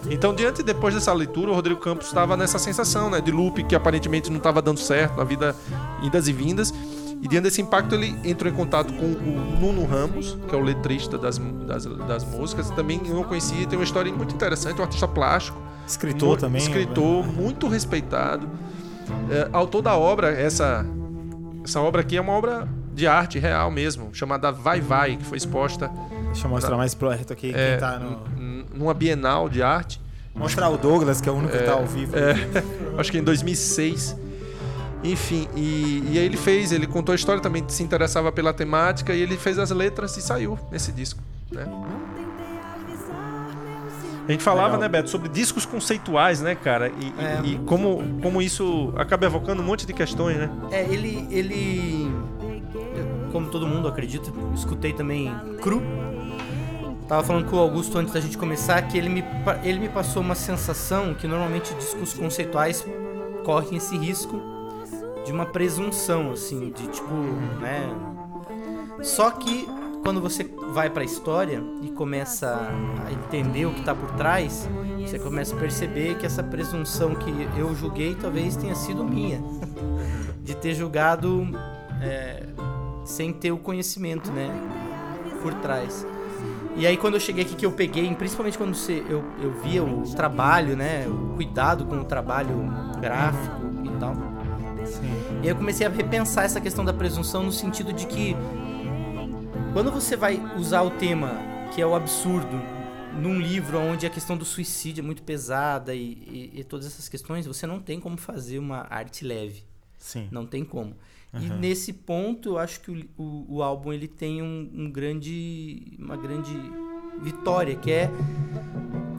[0.08, 3.74] Então, diante depois dessa leitura, o Rodrigo Campos estava nessa sensação, né, de loop que
[3.74, 5.54] aparentemente não estava dando certo na vida
[6.02, 6.72] idas e vindas.
[7.22, 10.62] E diante desse impacto, ele entrou em contato com o Nuno Ramos, que é o
[10.62, 12.70] letrista das, das, das músicas.
[12.70, 16.62] Também eu não conhecia, tem uma história muito interessante, um artista plástico, Escritor mu- também.
[16.62, 16.66] né?
[16.66, 18.48] Escritor, muito respeitado.
[19.28, 20.86] É, autor da obra, essa,
[21.62, 25.38] essa obra aqui é uma obra de arte real mesmo, chamada Vai Vai, que foi
[25.38, 25.90] exposta
[26.26, 28.20] Deixa eu mostrar mais perto aqui é, quem tá no.
[28.74, 30.00] numa Bienal de Arte.
[30.34, 32.14] Mostrar o Douglas, que é o único que tá ao vivo.
[32.16, 32.34] É,
[32.98, 34.16] acho que em 2006.
[35.02, 39.14] Enfim, e, e aí ele fez, ele contou a história também, se interessava pela temática
[39.14, 41.20] e ele fez as letras e saiu nesse disco.
[41.50, 41.64] Né?
[44.28, 44.80] A gente falava, Legal.
[44.82, 46.88] né, Beto, sobre discos conceituais, né, cara?
[46.88, 47.40] E, e- É.
[47.44, 50.48] e como, como isso acaba evocando um monte de questões, né?
[50.70, 51.26] É, ele.
[51.30, 52.12] ele
[53.30, 55.82] como todo mundo acredita, escutei também cru.
[57.08, 59.24] Tava falando com o Augusto antes da gente começar que ele me,
[59.64, 62.86] ele me passou uma sensação que normalmente discos conceituais
[63.44, 64.40] correm esse risco
[65.24, 67.14] de uma presunção, assim, de tipo,
[67.60, 67.88] né?
[69.02, 69.66] Só que
[70.02, 72.70] quando você vai pra história e começa
[73.04, 74.68] a entender o que tá por trás,
[75.00, 79.42] você começa a perceber que essa presunção que eu julguei talvez tenha sido minha.
[80.42, 81.46] De ter julgado
[82.00, 82.44] é,
[83.10, 84.48] sem ter o conhecimento, né?
[85.42, 86.06] Por trás.
[86.76, 89.82] E aí quando eu cheguei aqui que eu peguei, principalmente quando você, eu, eu via
[89.82, 91.06] o trabalho, né?
[91.08, 92.56] O cuidado com o trabalho
[93.00, 94.14] gráfico e tal.
[94.86, 95.10] Sim.
[95.42, 98.36] E aí eu comecei a repensar essa questão da presunção no sentido de que
[99.72, 101.32] quando você vai usar o tema
[101.74, 102.60] que é o absurdo
[103.20, 107.08] num livro onde a questão do suicídio é muito pesada e, e- e todas essas
[107.08, 109.64] questões, você não tem como fazer uma arte leve.
[109.98, 110.28] Sim.
[110.30, 110.94] Não tem como.
[111.32, 115.96] E nesse ponto, eu acho que o, o, o álbum ele tem um, um grande,
[115.98, 116.52] uma grande
[117.22, 118.10] vitória, que é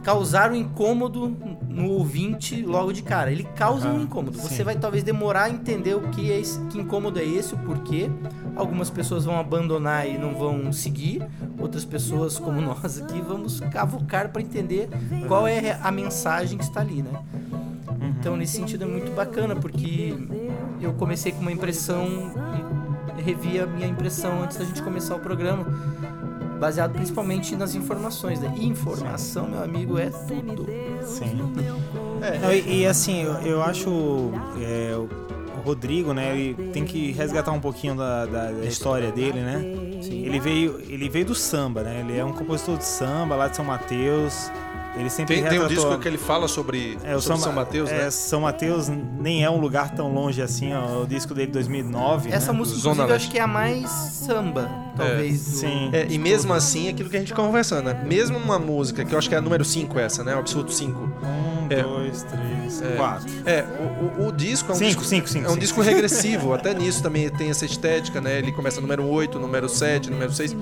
[0.04, 1.30] causar um incômodo
[1.70, 3.32] no ouvinte logo de cara.
[3.32, 4.38] Ele causa um Aham, incômodo.
[4.38, 4.64] Você sim.
[4.64, 8.10] vai talvez demorar a entender o que é esse, que incômodo é esse, o porquê.
[8.56, 11.26] Algumas pessoas vão abandonar e não vão seguir.
[11.58, 14.90] Outras pessoas, como nós aqui, vamos cavucar para entender
[15.28, 17.12] qual é a mensagem que está ali, né?
[18.22, 20.14] Então, nesse sentido, é muito bacana, porque
[20.80, 22.32] eu comecei com uma impressão
[23.18, 25.66] e revi a minha impressão antes da gente começar o programa,
[26.60, 28.40] baseado principalmente nas informações.
[28.40, 28.54] Né?
[28.60, 30.68] Informação, meu amigo, é tudo.
[31.04, 31.52] Sim.
[32.44, 34.32] Não, e, e assim, eu, eu acho
[34.62, 35.10] é, o
[35.66, 39.62] Rodrigo, né, ele tem que resgatar um pouquinho da, da- da história dele, né?
[40.04, 42.02] Ele veio, ele veio do samba, né?
[42.08, 44.52] Ele é um compositor de samba lá de São Mateus.
[44.96, 47.46] Ele sempre Tem, tem um retratou- disco que ele fala sobre, é, o sobre São,
[47.46, 48.12] São Mateus, é, né?
[48.12, 52.30] São Mateus nem é um lugar tão longe assim, ó, o disco dele de 2009,
[52.30, 52.58] Essa né?
[52.58, 55.44] música, Zona inclusive, eu acho que é a mais samba, talvez.
[55.46, 55.90] do- Sim.
[55.94, 58.04] É, e mesmo assim, aquilo que a gente conversando, né?
[58.06, 60.36] Mesmo uma música, que eu acho que é a número 5 essa, né?
[60.36, 61.00] O Absurdo 5.
[61.24, 61.84] Um, É.
[61.84, 62.96] dois, três, É.
[62.98, 63.30] quatro.
[63.46, 63.64] É,
[64.20, 65.62] o, o- o disco é um Cinco, disco, cinco, cinco, é um cinco.
[65.62, 68.38] disco regressivo, até nisso também tem essa estética, né?
[68.40, 70.54] Ele começa número 8, número 7, número 6.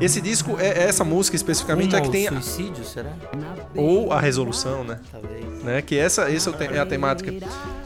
[0.00, 2.28] Esse disco, é essa música especificamente, Rumo é que tem.
[2.28, 3.10] suicídio, será?
[3.74, 4.98] Ou a resolução, né?
[5.10, 5.62] Talvez.
[5.64, 5.80] né?
[5.82, 7.32] Que essa, essa é é a temática.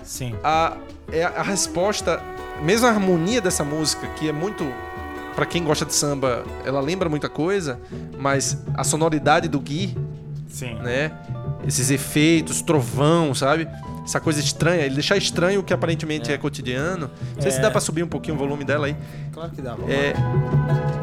[0.02, 0.34] Sim.
[0.42, 0.76] a,
[1.12, 2.20] é a resposta,
[2.62, 4.66] mesmo a harmonia dessa música, que é muito.
[5.36, 7.78] Pra quem gosta de samba, ela lembra muita coisa,
[8.18, 9.96] mas a sonoridade do Gui,
[10.48, 10.74] Sim.
[10.82, 11.12] né?
[11.66, 13.68] Esses efeitos, trovão, sabe?
[14.04, 17.08] essa coisa estranha, ele deixar estranho o que aparentemente é, cotidiano.
[17.36, 17.60] Não sei se É.
[17.60, 18.96] dá pra subir um pouquinho o volume dela aí.
[19.32, 19.74] Claro que dá.
[19.74, 20.99] vamos É, O,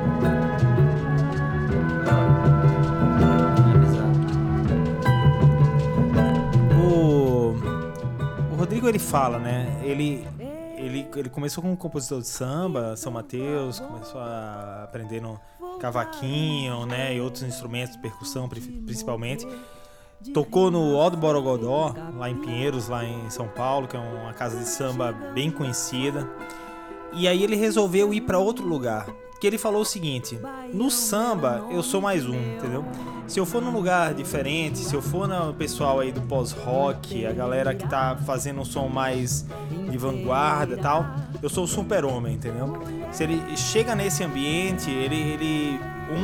[8.89, 9.81] ele fala, né?
[9.83, 10.27] Ele,
[10.77, 15.39] ele, ele começou como compositor de samba, São Mateus, começou a aprender no
[15.79, 17.15] cavaquinho, né?
[17.15, 19.47] E outros instrumentos percussão, pri- principalmente.
[20.33, 24.33] Tocou no Ó do Borogodó, lá em Pinheiros, lá em São Paulo, que é uma
[24.33, 26.27] casa de samba bem conhecida.
[27.13, 29.05] E aí ele resolveu ir para outro lugar.
[29.39, 30.39] Que ele falou o seguinte:
[30.73, 32.83] no samba eu sou mais um, entendeu?
[33.27, 37.33] Se eu for num lugar diferente, se eu for no pessoal aí do pós-rock, a
[37.33, 39.45] galera que tá fazendo um som mais
[39.91, 41.05] de vanguarda e tal,
[41.43, 42.81] eu sou o super-homem, entendeu?
[43.11, 45.79] Se ele chega nesse ambiente, ele, ele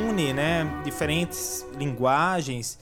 [0.09, 2.79] une, né, diferentes linguagens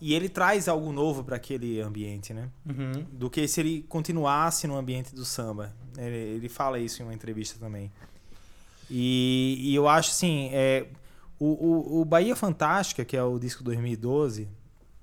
[0.00, 2.48] e ele traz algo novo para aquele ambiente, né?
[2.68, 3.06] Uhum.
[3.12, 5.72] do que se ele continuasse no ambiente do samba.
[5.96, 7.90] Ele, ele fala isso em uma entrevista também.
[8.90, 10.86] E, e eu acho assim, é,
[11.38, 14.48] o, o, o Bahia Fantástica, que é o disco 2012,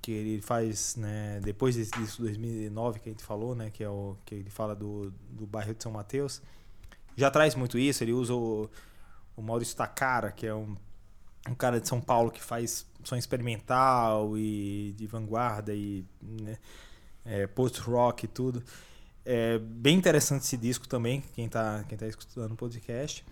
[0.02, 3.90] que ele faz né, depois desse disco 2009 que a gente falou, né, que é
[3.90, 6.42] o que ele fala do, do bairro de São Mateus,
[7.16, 8.04] já traz muito isso.
[8.04, 8.70] Ele usa o,
[9.36, 10.76] o Maurício Takara, que é um,
[11.48, 16.58] um cara de São Paulo que faz som experimental e de vanguarda e né,
[17.26, 18.64] é, post-rock e tudo.
[19.26, 23.26] É bem interessante esse disco também, quem tá, quem tá escutando o podcast.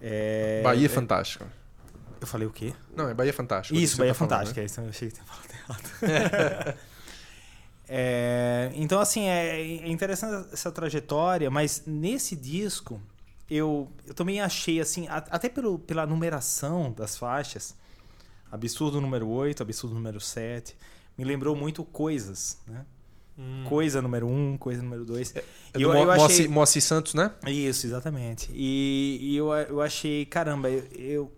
[0.00, 1.46] É, Bahia é- Fantástica.
[2.20, 2.72] Eu falei o quê?
[2.96, 3.78] Não, é Bahia Fantástica.
[3.78, 5.50] Isso, Bahia tá falando, Fantástica, é isso, eu achei que tinha falado
[6.04, 6.78] errado.
[7.86, 12.98] É, então, assim, é, é interessante essa trajetória, mas nesse disco
[13.50, 17.76] eu, eu também achei, assim, a- até pelo, pela numeração das faixas,
[18.50, 20.74] Absurdo número 8, Absurdo número 7,
[21.18, 22.86] me lembrou muito coisas, né?
[23.68, 25.34] Coisa número 1, coisa número 2.
[25.36, 26.46] É E do eu, Mo- eu achei...
[26.46, 27.32] Moacir, Santos, né?
[27.46, 28.48] Isso, exatamente.
[28.54, 31.32] E, e eu, eu achei, caramba, eu, eu-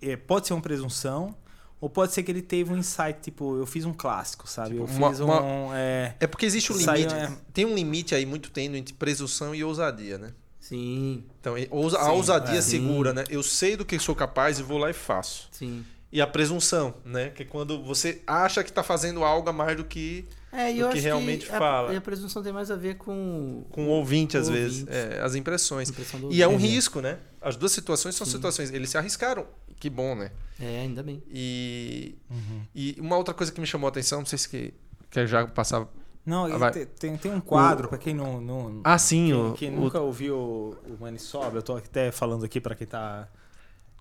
[0.00, 1.34] é, pode ser uma presunção,
[1.80, 4.76] ou pode ser que ele teve um insight, tipo, eu fiz um clássico, sabe?
[4.76, 5.70] eu Tipo, uma- fiz uma- um.
[5.74, 7.14] é, É porque existe um Saiu, limite.
[7.32, 7.32] é.
[7.52, 10.32] Tem um limite aí muito tênue entre presunção e ousadia, né?
[10.60, 12.62] Sim, Então, e- a Sim, ousadia é.
[12.62, 13.24] segura, né?
[13.28, 15.48] Eu sei do que sou capaz e vou lá e faço.
[15.50, 15.84] sim.
[16.12, 17.30] E a presunção, né?
[17.30, 20.24] Que é quando você acha que tá fazendo algo a mais do que
[20.56, 21.92] É, e Do eu que acho realmente que a- fala.
[21.92, 24.80] e a presunção tem mais a ver com com o ouvinte, às O vezes.
[24.80, 24.96] ouvinte.
[24.96, 25.90] É, as impressões.
[25.90, 25.94] a
[26.30, 26.72] E é um ouvinte.
[26.72, 27.18] risco, né?
[27.40, 28.32] As duas situações são Sim.
[28.34, 28.70] situações.
[28.72, 29.46] Eles se arriscaram.
[29.80, 30.30] Que bom, né?
[30.60, 31.22] É, ainda bem.
[31.28, 32.60] E, uhum.
[32.74, 34.72] e uma outra coisa que me chamou a atenção, não sei se que,
[35.10, 35.86] quer já passar.
[36.24, 38.40] Não, Ah, tem, tem um quadro, pra quem não.
[38.40, 42.10] não Ah, sim, quem, o, quem o- nunca ouviu o, o Manisob, eu tô até
[42.10, 43.28] falando aqui pra quem tá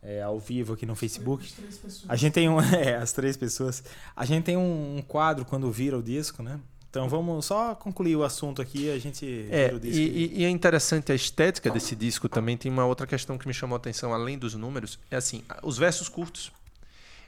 [0.03, 1.49] é, ao vivo aqui no Facebook.
[2.09, 2.57] A gente tem um.
[2.75, 3.83] É, as três pessoas.
[4.15, 6.59] A gente tem um, um quadro quando vira o disco, né?
[6.89, 9.97] Então vamos só concluir o assunto aqui a gente É, vira o disco.
[9.99, 12.55] e, e- e é interessante a estética desse disco também.
[12.55, 15.77] Tem uma outra questão que me chamou a atenção, além dos números, é assim, os
[15.77, 16.51] versos curtos.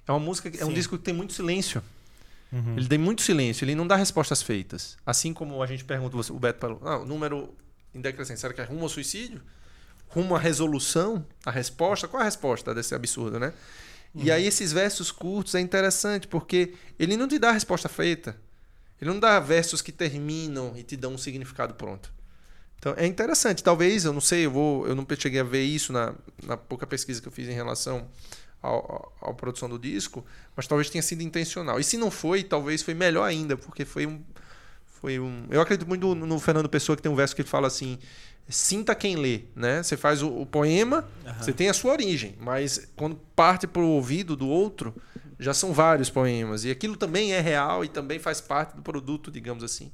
[0.08, 0.74] É uma música, que- é um Sim.
[0.76, 1.82] disco que tem muito silêncio.
[2.54, 2.78] Uhum.
[2.78, 4.98] Ele tem muito silêncio, ele não dá respostas feitas.
[5.04, 7.50] Assim como a gente pergunta, o Beto falou, ah, o número
[7.94, 9.42] em decrescente, será que é rumo ao suicídio?
[10.08, 11.26] Rumo à resolução?
[11.46, 12.08] A resposta?
[12.08, 13.54] Qual a resposta desse absurdo, né?
[14.18, 18.36] E aí esses versos curtos é interessante, porque ele não te dá a resposta feita.
[19.02, 22.14] Ele não dá versos que terminam e te dão um significado pronto.
[22.80, 23.62] Então é interessante.
[23.62, 26.14] Talvez, eu não sei, eu, vou, eu não cheguei a ver isso na,
[26.44, 28.08] na pouca pesquisa que eu fiz em relação
[29.22, 31.80] à produção do disco, mas talvez tenha sido intencional.
[31.80, 34.24] E se não foi, talvez foi melhor ainda, porque foi um.
[35.02, 37.68] Foi um eu acredito muito no, Fernando Pessoa, que tem um verso que ele fala
[37.68, 38.00] assim:
[38.48, 39.44] sinta quem lê.
[39.56, 39.84] Né?
[39.84, 41.08] Você faz o, o poema,
[41.40, 44.96] você tem a sua origem, mas quando parte para o ouvido do outro,
[45.40, 46.64] já são vários poemas.
[46.64, 49.92] E aquilo também é real e também faz parte do produto, digamos assim.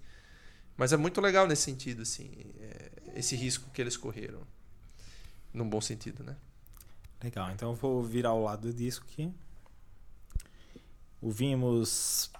[0.77, 4.41] Mas é muito legal nesse sentido, assim, é, esse risco que eles correram.
[5.53, 6.35] Num bom sentido, né?
[7.23, 9.31] Legal, então eu vou virar o lado do disco aqui.
[11.21, 12.31] Ouvimos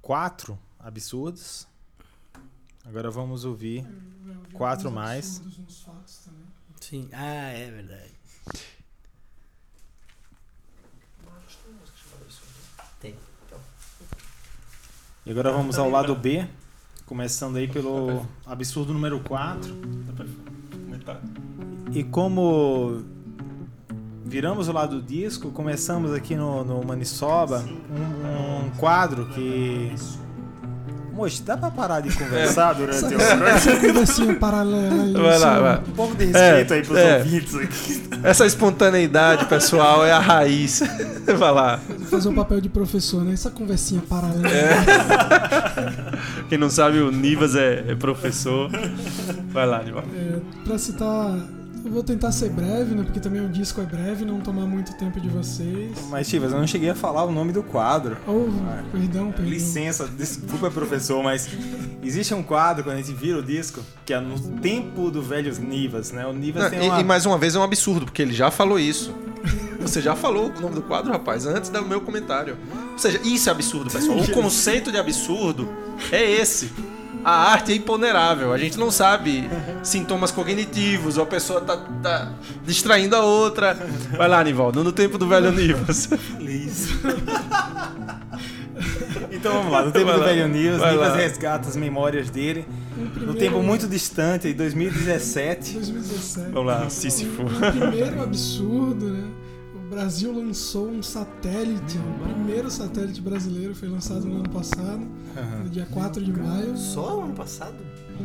[0.00, 1.66] quatro absurdos.
[2.84, 3.86] Agora vamos ouvir.
[3.86, 5.36] Vi Quatro mais.
[5.36, 6.44] absurdos nos fatos também.
[6.80, 7.08] Sim.
[7.12, 8.12] Ah, é verdade.
[13.00, 13.14] Tem.
[15.26, 16.48] E agora vamos ao lado B,
[17.06, 19.76] começando aí pelo absurdo número 4.
[21.92, 23.02] E como
[24.24, 29.94] viramos o lado do disco, começamos aqui no, no Manisoba um, um quadro que
[31.18, 35.12] Moço, dá pra parar de conversar durante o Essa conversinha paralela aí.
[35.12, 35.78] Vai lá, vai.
[35.78, 37.18] Um pouco de respeito É, aí pros é.
[37.18, 38.02] ouvintes aqui.
[38.22, 40.80] Essa espontaneidade, pessoal, é a raiz.
[41.26, 41.80] Vai lá.
[42.08, 43.32] Fazer um papel de professor, né?
[43.32, 44.48] Essa conversinha paralela.
[46.48, 48.70] Quem não sabe, o Nivas é, é professor.
[49.52, 50.04] Vai lá, Nivas.
[50.14, 51.36] É, pra citar,
[51.88, 53.02] eu vou tentar ser breve, né?
[53.02, 55.90] Porque também o disco é breve, não tomar muito tempo de vocês.
[56.10, 58.18] Mas, Chivas, eu não cheguei a falar o nome do quadro.
[58.26, 58.44] Oh,
[58.92, 59.50] perdão, perdão.
[59.50, 61.48] Licença, desculpa, professor, mas
[62.02, 65.50] existe um quadro quando a gente vira o disco que é no tempo do velho
[65.58, 66.26] Nivas, né?
[66.26, 67.00] O Nivas Não, tem e, uma...
[67.00, 69.14] e mais uma vez é um absurdo, porque ele já falou isso.
[69.80, 72.58] Você já falou o nome do quadro, rapaz, antes do meu comentário.
[72.92, 74.18] Ou seja, isso é absurdo, pessoal.
[74.18, 75.66] O conceito de absurdo
[76.12, 76.70] é esse.
[77.28, 78.54] A arte é imponerável.
[78.54, 79.50] A gente não sabe
[79.82, 82.32] sintomas cognitivos, ou a pessoa tá, tá
[82.64, 83.76] distraindo a outra.
[84.16, 86.08] Vai lá, Nivaldo, no tempo do velho Nivas.
[86.40, 86.98] Isso.
[89.30, 90.26] então vamos lá, no tempo Vai do lá.
[90.26, 91.16] velho Nivas, Nivas lá.
[91.16, 92.66] resgata as memórias dele.
[93.20, 95.74] No tempo muito distante, em 2017.
[95.74, 96.50] 2017.
[96.50, 97.42] Vamos lá, Sísifo.
[97.42, 99.24] O primeiro absurdo, né?
[99.88, 105.00] O Brasil lançou um satélite, o primeiro satélite brasileiro foi lançado no ano passado,
[105.64, 106.76] no dia 4 de maio.
[106.76, 107.74] Só ano passado?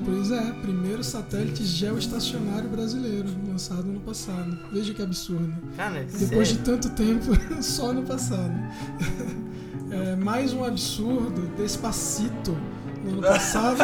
[0.04, 4.60] Pois é, primeiro satélite geoestacionário brasileiro, lançado no passado.
[4.74, 5.54] Veja que absurdo.
[5.78, 6.66] Cara, Depois de sério?
[6.66, 7.32] tanto tempo,
[7.64, 8.54] só no passado.
[9.92, 12.58] É, mais um absurdo, Despacito,
[13.04, 13.78] no ano passado,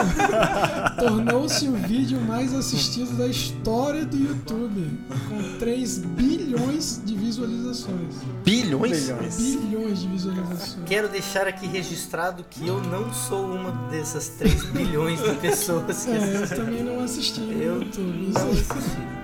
[0.97, 8.15] tornou-se o vídeo mais assistido da história do YouTube, com 3 bilhões de visualizações.
[8.43, 9.09] Bilhões?
[9.09, 9.37] Milhões.
[9.37, 10.77] Bilhões de visualizações.
[10.85, 16.11] Quero deixar aqui registrado que eu não sou uma dessas 3 bilhões de pessoas que
[16.11, 18.31] É, eu também não assisti no Eu YouTube.
[18.33, 19.18] não assisti.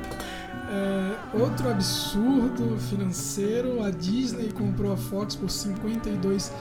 [1.39, 6.51] Outro absurdo financeiro, a Disney comprou a Fox por 52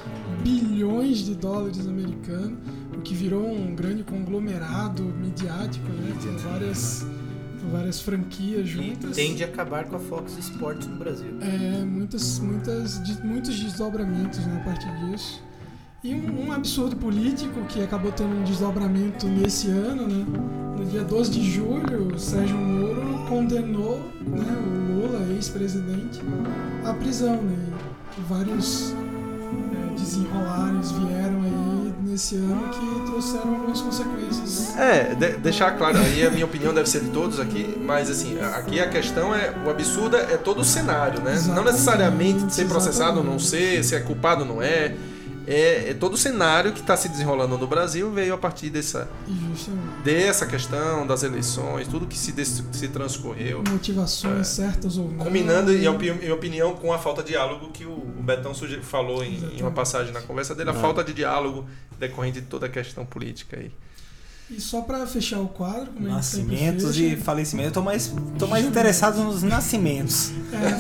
[0.43, 2.59] bilhões de dólares americanos,
[2.97, 6.13] o que virou um grande conglomerado midiático, né?
[6.21, 7.07] Com várias,
[7.71, 9.15] várias franquias E juntas.
[9.15, 11.37] tende a acabar com a Fox Sports no Brasil.
[11.41, 15.41] É, muitas, muitas, muitos desdobramentos né, a partir disso.
[16.03, 20.27] E um, um absurdo político que acabou tendo um desdobramento nesse ano, né?
[20.77, 22.84] No dia 12 de julho, Sérgio Moro
[23.29, 26.21] condenou né, o Lula, ex-presidente,
[26.85, 27.37] à prisão.
[27.37, 27.57] Né?
[28.19, 34.77] E vários é, desenrolares vieram aí nesse ano que trouxeram algumas consequências.
[34.77, 38.39] É, de- deixar claro, aí a minha opinião deve ser de todos aqui, mas assim,
[38.41, 41.33] aqui a questão é, o absurdo é todo o cenário, né?
[41.33, 44.95] Não Exatamente, necessariamente ser processado ou não ser, se é culpado ou não é.
[45.47, 49.09] É, é todo o cenário que está se desenrolando no Brasil veio a partir dessa,
[49.51, 50.03] justamente.
[50.03, 53.63] dessa questão das eleições, tudo que se, des- se transcorreu.
[53.69, 55.25] Motivações certas ou não.
[55.25, 59.23] Combinando, em opi- em opinião, com a falta de diálogo que o o Betão falou
[59.23, 61.67] em, em uma passagem na conversa dele, a falta de diálogo
[61.99, 63.71] decorrente de toda a questão política aí.
[64.51, 67.69] E só pra fechar o quadro, como gente sempre Nascimentos fecha, e falecimentos.
[67.69, 70.33] Eu tô mais, tô mais interessado nos nascimentos.
[70.53, 70.77] É,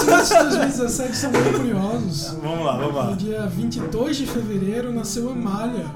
[0.00, 2.36] os nascimentos de 2017 são muito curiosos.
[2.42, 3.16] Vamos lá, vamos No lá.
[3.16, 5.86] dia 22 de fevereiro nasceu a Amália.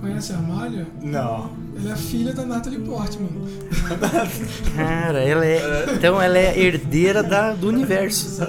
[0.00, 0.86] Conhece a Amália?
[1.02, 1.50] Não.
[1.78, 3.28] Ela é a filha da Natalie Portman.
[4.74, 5.86] Cara, ela é.
[5.94, 8.40] Então ela é herdeira da, do universo.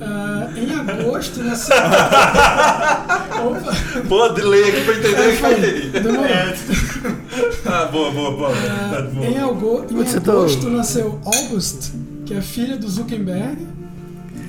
[0.00, 1.76] Ah, em agosto nasceu.
[3.46, 3.74] Opa!
[4.08, 6.00] Pode ler aqui pra entender que vai entender.
[6.00, 6.26] Demorou.
[7.66, 8.50] Ah, boa, boa, boa.
[8.52, 11.90] Ah, em algo- em Você tá- agosto nasceu August,
[12.26, 13.66] que é filha do Zuckerberg.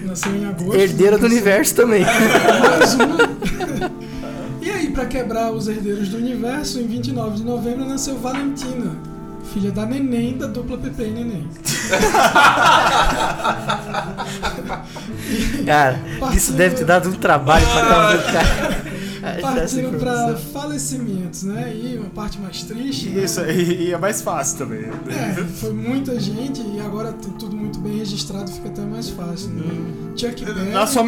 [0.06, 0.76] Nasceu em agosto.
[0.76, 2.04] Herdeira do universo também.
[2.62, 3.18] Mais uma.
[4.62, 8.92] E aí, pra quebrar os herdeiros do universo, em 29 de novembro nasceu Valentina,
[9.54, 11.48] filha da Neném da dupla Pepe e Neném.
[15.66, 16.00] Cara,
[16.34, 18.93] isso deve ter dado um trabalho pra caramba, cara.
[19.24, 20.38] Essa Partindo pra informação.
[20.52, 21.74] falecimentos, né?
[21.76, 23.10] E uma parte mais triste.
[23.10, 23.24] né?
[23.24, 24.82] Isso aí e é mais fácil também.
[25.10, 29.50] É, foi muita gente e agora tem tudo muito bem registrado, fica até mais fácil.
[29.50, 29.64] Né?
[30.16, 30.70] Chuck Berry.
[30.72, 31.04] Na sua,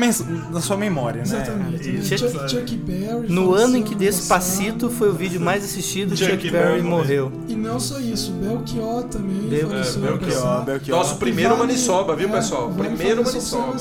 [0.51, 1.23] na sua memória, né?
[1.23, 1.91] Exatamente.
[1.91, 2.01] né?
[2.04, 3.28] Chuck, Chuck Berry.
[3.32, 7.32] No ano em que Despacito foi o vídeo mais assistido, Chuck Chuck, Berry morreu.
[7.47, 10.63] E não só isso, Belchior também Bel- faleceu é, Belchior.
[10.65, 10.97] Belchior.
[10.97, 12.71] Nosso primeiro Vale- Maniçoba, viu, é, pessoal?
[12.71, 13.75] vale Primeiro Maniçoba.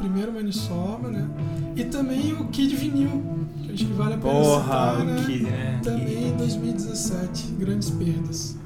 [0.00, 1.26] Primeiro Maniçoba, né?
[1.76, 3.22] E também o Kid Vinil,
[3.80, 5.20] acho que vale a pena Porra, citar, né?
[5.20, 5.80] o Kid, né?
[5.82, 8.56] Também em 2017, grandes perdas.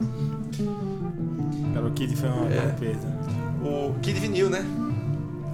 [1.72, 2.66] Cara, o Kid foi uma É.
[2.78, 3.14] perda.
[3.62, 4.64] O Kid Vinil, né?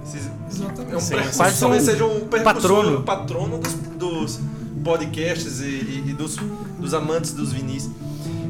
[0.03, 0.93] Esses- Exatamente.
[0.93, 3.03] É um Sim, quase talvez seja um patrono.
[3.03, 4.39] patrono dos, dos
[4.83, 6.35] podcasts e, e- e dos,
[6.79, 7.89] dos amantes dos vinis.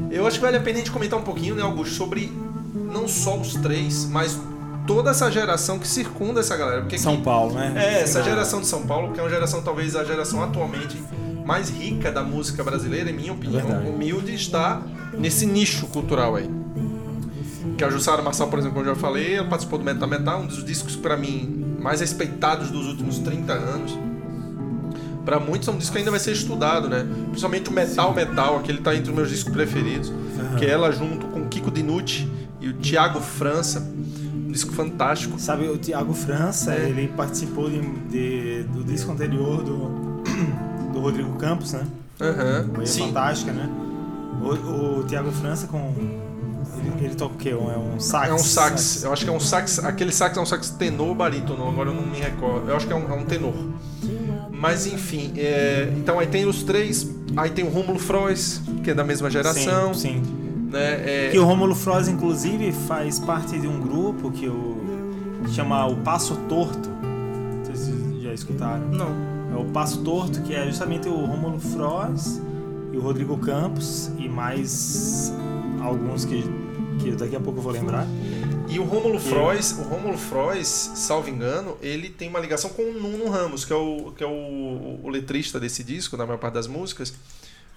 [0.09, 2.32] Eu acho que vale a pena a gente comentar um pouquinho, né, Augusto, sobre
[2.91, 4.38] não só os três, mas
[4.88, 6.82] toda essa geração que circunda essa galera.
[6.82, 7.74] Porque São que- Paulo, né?
[7.76, 11.02] É, essa geração de São Paulo, que é uma geração, talvez a geração atualmente
[11.46, 13.90] mais rica da música brasileira, em minha opinião, Verdade.
[13.90, 14.82] humilde, está
[15.18, 16.50] nesse nicho cultural aí.
[17.78, 20.36] Que a Jussara Marçal, por exemplo, como eu já falei, ela participou do Meta Meta,
[20.38, 23.98] um dos discos, pra mim, mais respeitados dos últimos 30 anos.
[25.26, 27.06] Pra muitos é um disco que ainda vai ser estudado, né?
[27.28, 30.12] Principalmente o Metal Metal, aquele tá entre os meus discos preferidos.
[30.58, 32.28] Que é ela junto com o Kiko Dinucci
[32.60, 33.88] e o Thiago França.
[34.52, 35.39] Um disco fantástico.
[35.39, 36.89] Sabe, o Thiago França, É.
[36.89, 37.80] ele participou de,
[38.10, 40.22] de- do disco anterior do,
[40.91, 41.88] do Rodrigo Campos, né?
[42.20, 42.70] Aham.
[42.76, 43.06] Foi Sim.
[43.08, 43.70] fantástica, né?
[44.41, 45.93] O, o Thiago França com.
[46.97, 47.52] Ele, ele toca o quê?
[47.52, 48.30] É um sax?
[48.30, 51.08] É um sax, eu acho que é um sax, aquele sax é um sax tenor
[51.10, 52.70] ou barítono, agora eu não me recordo.
[52.70, 53.54] Eu acho que é um, é um tenor.
[54.52, 58.93] Mas enfim, é, então aí tem os três, aí tem o Rômulo Frois, que é
[58.93, 60.24] da mesma geração, Sim, sim.
[60.72, 61.28] Né?
[61.28, 64.78] É, Que o Rômulo Froz, inclusive, faz parte de um grupo que o
[65.53, 66.89] chama o Passo Torto.
[66.89, 68.88] Não sei se vocês já escutaram.
[68.89, 69.32] Não.
[69.53, 72.41] É o Passo Torto, que é justamente o Rômulo Froz
[72.93, 75.34] e o Rodrigo Campos e mais
[75.82, 76.43] alguns que,
[76.99, 78.05] que daqui a pouco eu vou lembrar.
[78.69, 82.93] E o Rômulo Frois, o Rômulo Frois, salvo engano, ele tem uma ligação com o
[82.93, 86.53] Nuno Ramos, que é o, que é o, o letrista desse disco, na maior parte
[86.53, 87.13] das músicas.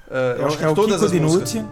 [0.08, 1.64] Ah, eu É, acho o- que é o todas Kiko as músicas.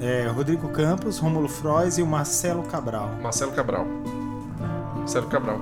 [0.00, 3.10] É, Rodrigo Campos, Rômulo Froz e o Marcelo Cabral.
[3.22, 3.86] Marcelo Cabral.
[4.96, 5.60] Marcelo Cabral.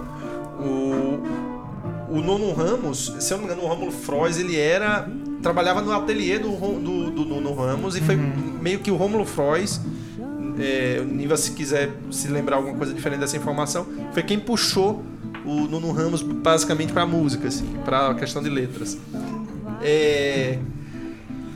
[0.61, 5.09] O, o Nuno Ramos, se eu não me engano, o Rômulo Frois, ele era.
[5.43, 9.81] trabalhava no ateliê do, do, do Nuno Ramos e foi meio que o Rômulo Frois.
[10.59, 15.03] É, o Niva, se quiser se lembrar alguma coisa diferente dessa informação, foi quem puxou
[15.45, 18.99] o Nuno Ramos basicamente pra música, assim, pra questão de letras.
[19.81, 20.59] É,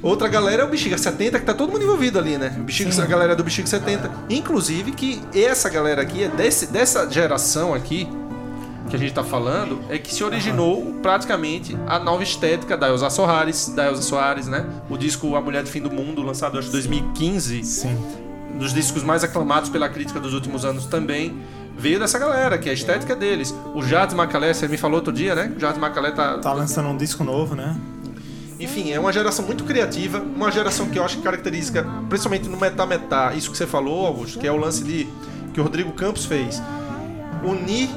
[0.03, 2.51] Outra galera é o Bexiga 70, que tá todo mundo envolvido ali, né?
[2.59, 4.11] Bexiga, a galera do Bexiga 70.
[4.29, 8.09] Inclusive que essa galera aqui, é desse, dessa geração aqui,
[8.91, 13.09] que a gente tá falando, é que se originou praticamente a nova estética da Elza
[13.11, 14.67] Soares, da Elza Soares, né?
[14.91, 17.97] O disco A Mulher do Fim do Mundo, lançado acho em 2015, Sim.
[18.55, 21.41] um dos discos mais aclamados pela crítica dos últimos anos também,
[21.79, 23.55] veio dessa galera, que é a estética deles.
[23.73, 25.53] O Jade Macalé, você me falou outro dia, né?
[25.57, 27.77] O Jade Macalé tá, Tá lançando um disco novo, né?
[28.63, 32.57] Enfim, é uma geração muito criativa, uma geração que eu acho que caracteriza, principalmente no
[32.57, 35.09] Metá Metá, isso que você falou, Augusto, que é o lance de
[35.53, 36.63] que o Rodrigo Campos fez.
[37.45, 37.89] Unir,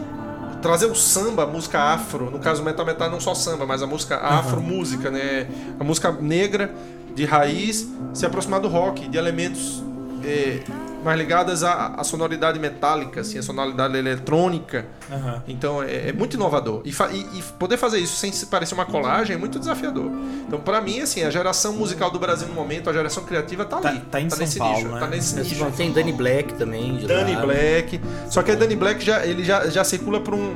[0.61, 3.83] trazer o samba, a música afro, no caso o Metá Metá não só samba, mas
[3.83, 5.47] a música afro, música, né?
[5.79, 6.73] A música negra,
[7.13, 9.83] de raiz, se aproximar do rock, de elementos
[10.23, 10.61] eh,
[11.05, 14.85] mais ligadas à, à sonoridade metálica, assim, a sonoridade eletrônica.
[15.11, 15.43] Aham.
[15.47, 16.81] Então é, é muito inovador.
[16.83, 20.11] E, fa- e- e poder fazer isso sem se parecer uma colagem é muito desafiador.
[20.47, 23.77] Então, pra mim, assim, a geração musical do Brasil no momento, a geração criativa tá
[23.77, 23.99] Tá- ali.
[24.11, 24.87] tá em São nesse Paulo, nicho.
[24.89, 24.99] né?
[24.99, 25.63] Tá nesse nicho.
[25.63, 26.97] bom, tem Danny Black também.
[26.97, 27.41] De Danny lá.
[27.45, 28.01] Black.
[28.29, 30.55] Só que a Danny Black já, ele já, já circula por um.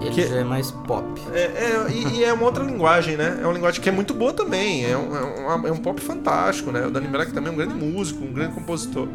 [0.00, 1.04] Ele que- já é mais pop.
[1.32, 3.38] É, é- e, e é uma outra linguagem, né?
[3.40, 4.84] É uma linguagem que é muito boa também.
[4.84, 6.86] É um, é um, é um pop fantástico, né?
[6.86, 9.06] O Danny Black também é um grande músico, um grande compositor.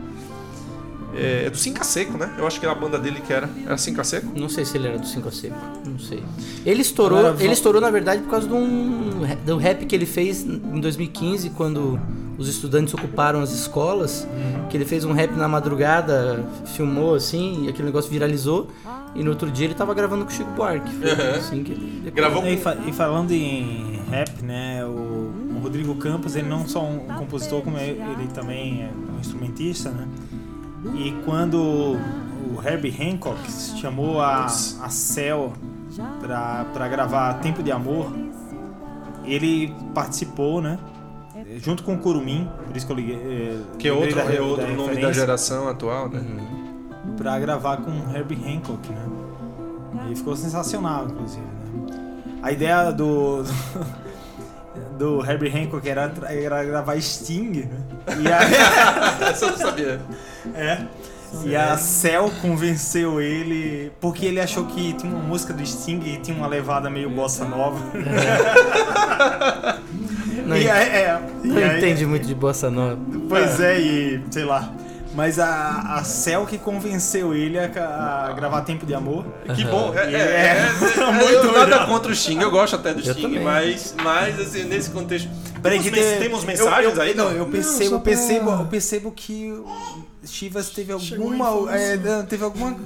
[1.16, 2.30] É, é do Cinca Seco, né?
[2.38, 3.50] Eu acho que era a banda dele que era.
[3.66, 4.28] Era Cinca Seco?
[4.38, 5.56] Não sei se ele era do 5 a Seco.
[5.86, 6.24] Não sei.
[6.66, 9.96] Ele estourou, Agora, ele estourou na verdade por causa de um ra- do rap que
[9.96, 12.00] ele fez em 2015 quando
[12.38, 14.28] os estudantes ocuparam as escolas,
[14.70, 16.46] que ele fez um rap na madrugada,
[16.76, 18.68] filmou assim, e aquele negócio viralizou.
[19.16, 20.92] E no outro dia ele tava gravando com o Chico Buarque.
[20.94, 21.36] Foi Uhum.
[21.36, 24.90] assim que ele depois- Gravou E, fa- e falando em rap, né, o,
[25.56, 29.90] o Rodrigo Campos, ele não só um compositor, como ele, ele também é um instrumentista,
[29.90, 30.08] né?
[30.96, 35.54] E quando o Herbie Hancock chamou a, a Cell
[36.22, 38.12] pra, pra gravar Tempo de Amor,
[39.26, 40.78] ele participou, né?
[41.58, 43.16] Junto com o Curumim, por isso que eu liguei.
[43.16, 46.24] eh, Que é outro, da- é outro da nome da geração atual, né?
[47.16, 49.06] pra gravar com Herbie Hancock, né?
[50.12, 51.42] E ficou sensacional, inclusive.
[51.42, 52.38] Né?
[52.44, 53.50] A ideia do, do
[55.26, 57.78] Herbie Hancock era, era gravar Sting, né?
[58.20, 58.40] E a,
[59.30, 60.00] Essa eu não sabia.
[60.56, 60.80] é,
[61.44, 66.18] e a Cell convenceu ele porque ele achou que tinha uma música do Sting e
[66.18, 67.80] tinha uma levada meio bossa nova.
[70.46, 72.98] Não, e aí, é, e não aí- entende muito de bossa nova.
[73.28, 74.72] Pois é, e sei lá.
[75.18, 77.66] Mas a, a Cell que convenceu ele a,
[78.30, 79.26] a gravar Tempo de Amor.
[79.56, 79.92] Que bom.
[79.96, 80.70] É, é, é- é,
[81.02, 83.40] é, muito nada contra o Sting, eu gosto até do também.
[83.44, 85.28] mas, mas assim, nesse contexto.
[85.60, 87.16] Peraí, temos, que temos mensagens eu, eu, aí?
[87.16, 89.66] Não, eu percebo, eu pra- percebo, eu percebo que o
[90.24, 91.76] Chivas teve alguma.
[91.76, 92.78] É, não, teve alguma.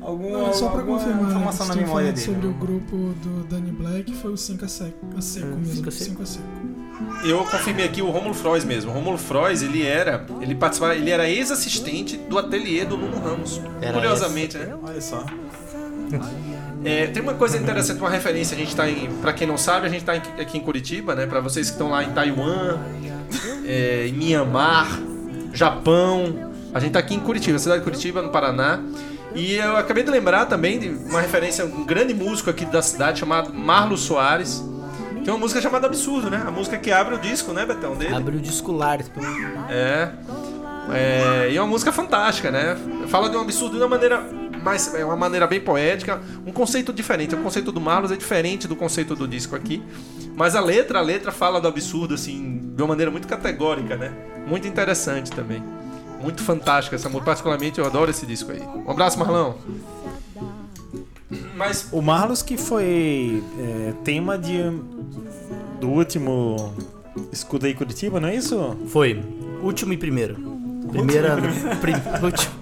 [0.00, 2.24] alguma Não, só pra alguma confirmar, informação na memória dele.
[2.24, 5.90] sobre o grupo do Danny Black, foi o 5 a seco, a seco mesmo.
[5.90, 6.44] 5 a seco.
[6.98, 7.26] 5 a seco.
[7.28, 8.90] Eu confirmei aqui o Rômulo Frois mesmo.
[8.90, 13.60] O Rômulo Frois, ele era, ele participava, ele era ex-assistente do ateliê do Nuno Ramos.
[13.80, 14.74] Era Curiosamente, né?
[14.82, 15.24] Olha só.
[16.84, 18.54] É, tem uma coisa interessante, uma referência.
[18.54, 19.08] A gente tá em.
[19.22, 21.24] Pra quem não sabe, a gente tá em- aqui em Curitiba, né?
[21.26, 22.78] Pra vocês que estão lá em Taiwan,
[23.64, 25.00] é, em Mianmar,
[25.54, 26.50] Japão.
[26.74, 28.80] A gente tá aqui em Curitiba, cidade de Curitiba, no Paraná.
[29.34, 33.18] E eu acabei de lembrar também de uma referência, um grande músico aqui da cidade
[33.18, 34.62] chamado Marlos Soares.
[35.24, 36.42] Tem uma música chamada Absurdo, né?
[36.46, 37.96] A música que abre o disco, né, Betão?
[37.96, 38.14] Dele.
[38.14, 39.00] Abre o discular.
[39.70, 40.10] É.
[40.92, 42.76] É, e é uma música fantástica, né?
[43.08, 44.20] Fala de um absurdo de uma maneira
[44.62, 47.34] mais, é uma maneira bem poética, um conceito diferente.
[47.34, 49.82] O conceito do Marlos é diferente do conceito do disco aqui,
[50.36, 54.12] mas a letra, a letra fala do absurdo assim de uma maneira muito categórica, né?
[54.46, 55.62] Muito interessante também.
[56.20, 58.60] Muito fantástica essa música, particularmente eu adoro esse disco aí.
[58.60, 59.56] Um abraço, Marlão.
[61.56, 64.60] Mas O Marlos que foi é, tema de,
[65.84, 66.72] do último
[67.30, 68.76] Escuta aí Curitiba, não é isso?
[68.88, 69.22] Foi.
[69.62, 70.34] Último e primeiro.
[70.90, 71.36] Primeira.
[71.80, 72.52] prim- último,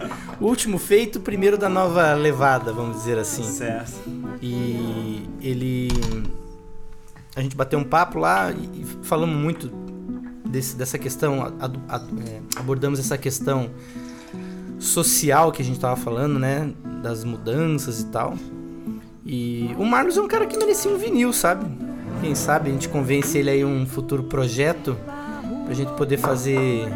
[0.40, 3.44] último feito, primeiro da nova levada, vamos dizer assim.
[3.44, 3.92] Certo.
[4.42, 5.88] E ele.
[7.34, 9.70] A gente bateu um papo lá e falamos muito
[10.46, 13.70] desse, dessa questão, a- a- é, abordamos essa questão
[14.78, 16.70] social que a gente tava falando, né?
[17.02, 18.34] Das mudanças e tal.
[19.24, 21.64] E o Marlos é um cara que merecia um vinil, sabe?
[22.22, 24.96] Quem sabe a gente convence ele aí um futuro projeto
[25.64, 26.88] pra gente poder fazer.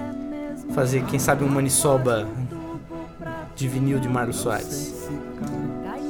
[0.75, 2.27] Fazer, quem sabe, um manisoba
[3.57, 4.95] de vinil de Marlos Soares.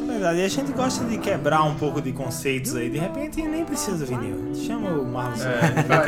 [0.07, 2.89] Verdade, e a gente gosta de quebrar um pouco de conceitos aí.
[2.91, 4.55] De repente nem precisa vinil.
[4.55, 5.41] Chama o Marlos.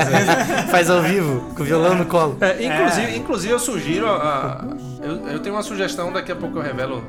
[0.70, 2.36] Faz ao vivo, com o violão no colo.
[2.40, 4.66] É, inclusive, inclusive eu sugiro a, a-
[5.02, 7.04] eu, eu tenho uma sugestão, daqui a pouco eu revelo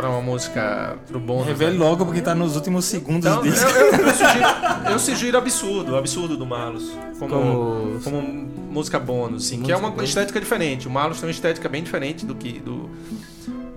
[0.00, 1.42] pra uma música pro bom.
[1.42, 4.46] Revele logo porque tá nos últimos segundos Então, eu, eu, eu sugiro,
[4.92, 6.90] eu sugiro absurdo, o absurdo do Marlos.
[7.18, 8.22] Como, Como- como
[8.70, 10.88] música bônus, assim, que é uma estética diferente.
[10.88, 12.88] O Marlos tem uma estética bem diferente do que do,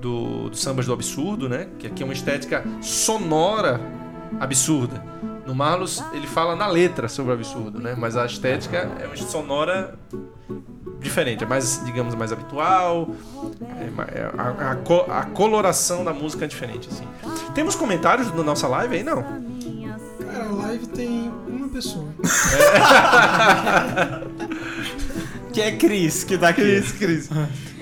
[0.01, 1.67] do, do sambas do absurdo, né?
[1.79, 3.81] Que aqui é uma estética sonora
[4.39, 5.03] absurda.
[5.45, 7.95] No Marlos, ele fala na letra sobre o absurdo, né?
[7.97, 9.99] Mas a estética é uma sonora
[11.03, 13.09] diferente, é mais, digamos, mais habitual.
[13.61, 17.07] é é a, a a coloração da música é diferente, assim.
[17.53, 19.21] Temos comentários da nossa live aí, não?
[19.21, 22.07] Cara, a live tem uma pessoa.
[25.53, 26.61] Que é Cris, que tá aqui.
[26.61, 27.29] Cris, Cris.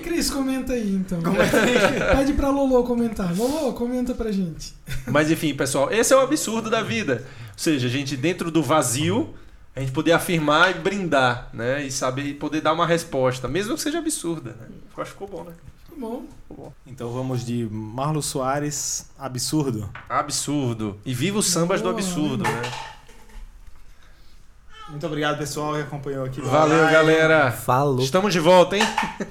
[0.02, 1.18] Cris, comenta aí então.
[2.14, 3.34] Pede pra Lolo comentar.
[3.34, 4.74] Lolo, comenta pra gente.
[5.06, 7.24] Mas enfim, pessoal, esse é o absurdo da vida.
[7.24, 9.32] Ou seja, a gente dentro do vazio,
[9.74, 11.82] a gente poder afirmar e brindar, né?
[11.84, 14.66] E saber e poder dar uma resposta, mesmo que seja absurda, né?
[14.96, 15.52] Eu acho que ficou bom, né?
[15.88, 16.24] Tá bom.
[16.86, 19.88] Então vamos de Marlos Soares, absurdo.
[20.08, 20.98] Absurdo.
[21.04, 22.62] E viva os sambas do absurdo, né?
[24.90, 26.40] Muito obrigado, pessoal, que acompanhou aqui.
[26.42, 27.50] Valeu, galera.
[27.50, 28.00] Falou.
[28.02, 28.84] Estamos de volta, hein?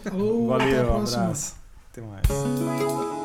[0.03, 1.23] Falou, até a Valeu, um próxima.
[1.23, 1.55] abraço.
[1.91, 3.20] Até mais.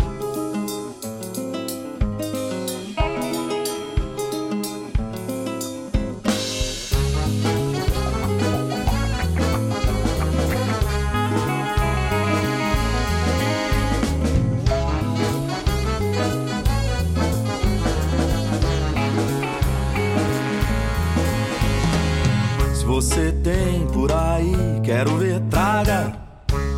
[23.46, 26.12] Tem por aí, quero ver, traga.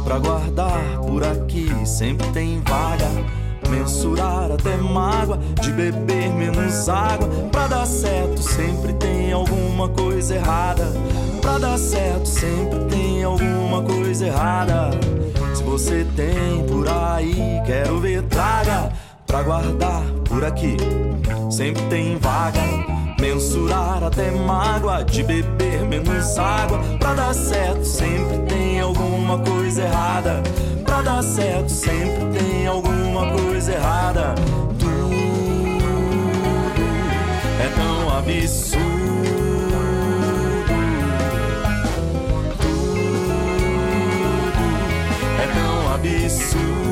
[0.05, 3.09] Pra guardar por aqui, sempre tem vaga.
[3.71, 7.27] Mensurar até mágoa, de beber menos água.
[7.51, 10.93] Pra dar certo, sempre tem alguma coisa errada.
[11.41, 14.91] Pra dar certo, sempre tem alguma coisa errada.
[15.55, 18.93] Se você tem por aí, quero ver, traga.
[19.27, 20.77] Pra guardar por aqui,
[21.51, 22.98] sempre tem vaga.
[23.21, 26.79] Mensurar até mágoa, de beber menos água.
[26.99, 30.43] Pra dar certo, sempre tem alguma coisa errada.
[30.85, 34.35] Pra dar certo, sempre tem alguma coisa errada.
[34.79, 35.15] Tudo
[37.61, 38.87] é tão absurdo.
[42.59, 42.99] Tudo
[45.43, 46.88] é tão absurdo.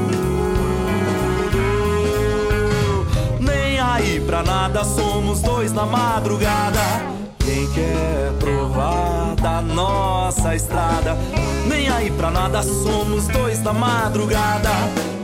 [4.27, 6.81] Pra nada, somos dois na madrugada.
[7.39, 11.17] Quem quer provar da nossa estrada?
[11.67, 14.71] Nem aí pra nada, somos dois na madrugada.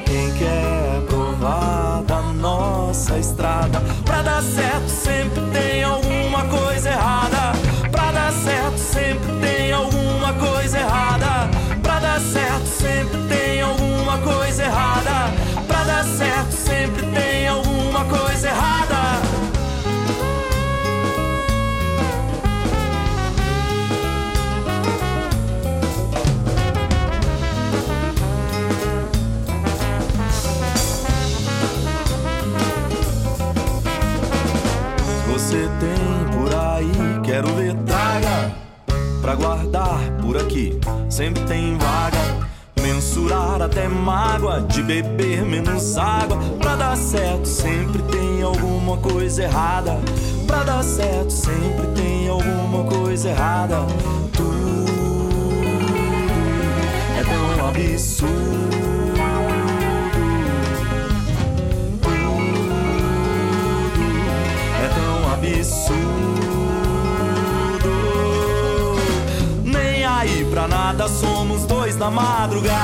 [0.06, 3.82] Quem quer provar da nossa estrada?
[4.04, 7.52] Pra dar certo, sempre tem alguma coisa errada.
[7.90, 11.50] Pra dar certo, sempre tem alguma coisa errada.
[11.82, 13.21] Pra dar certo, sempre
[72.42, 72.81] madrugada.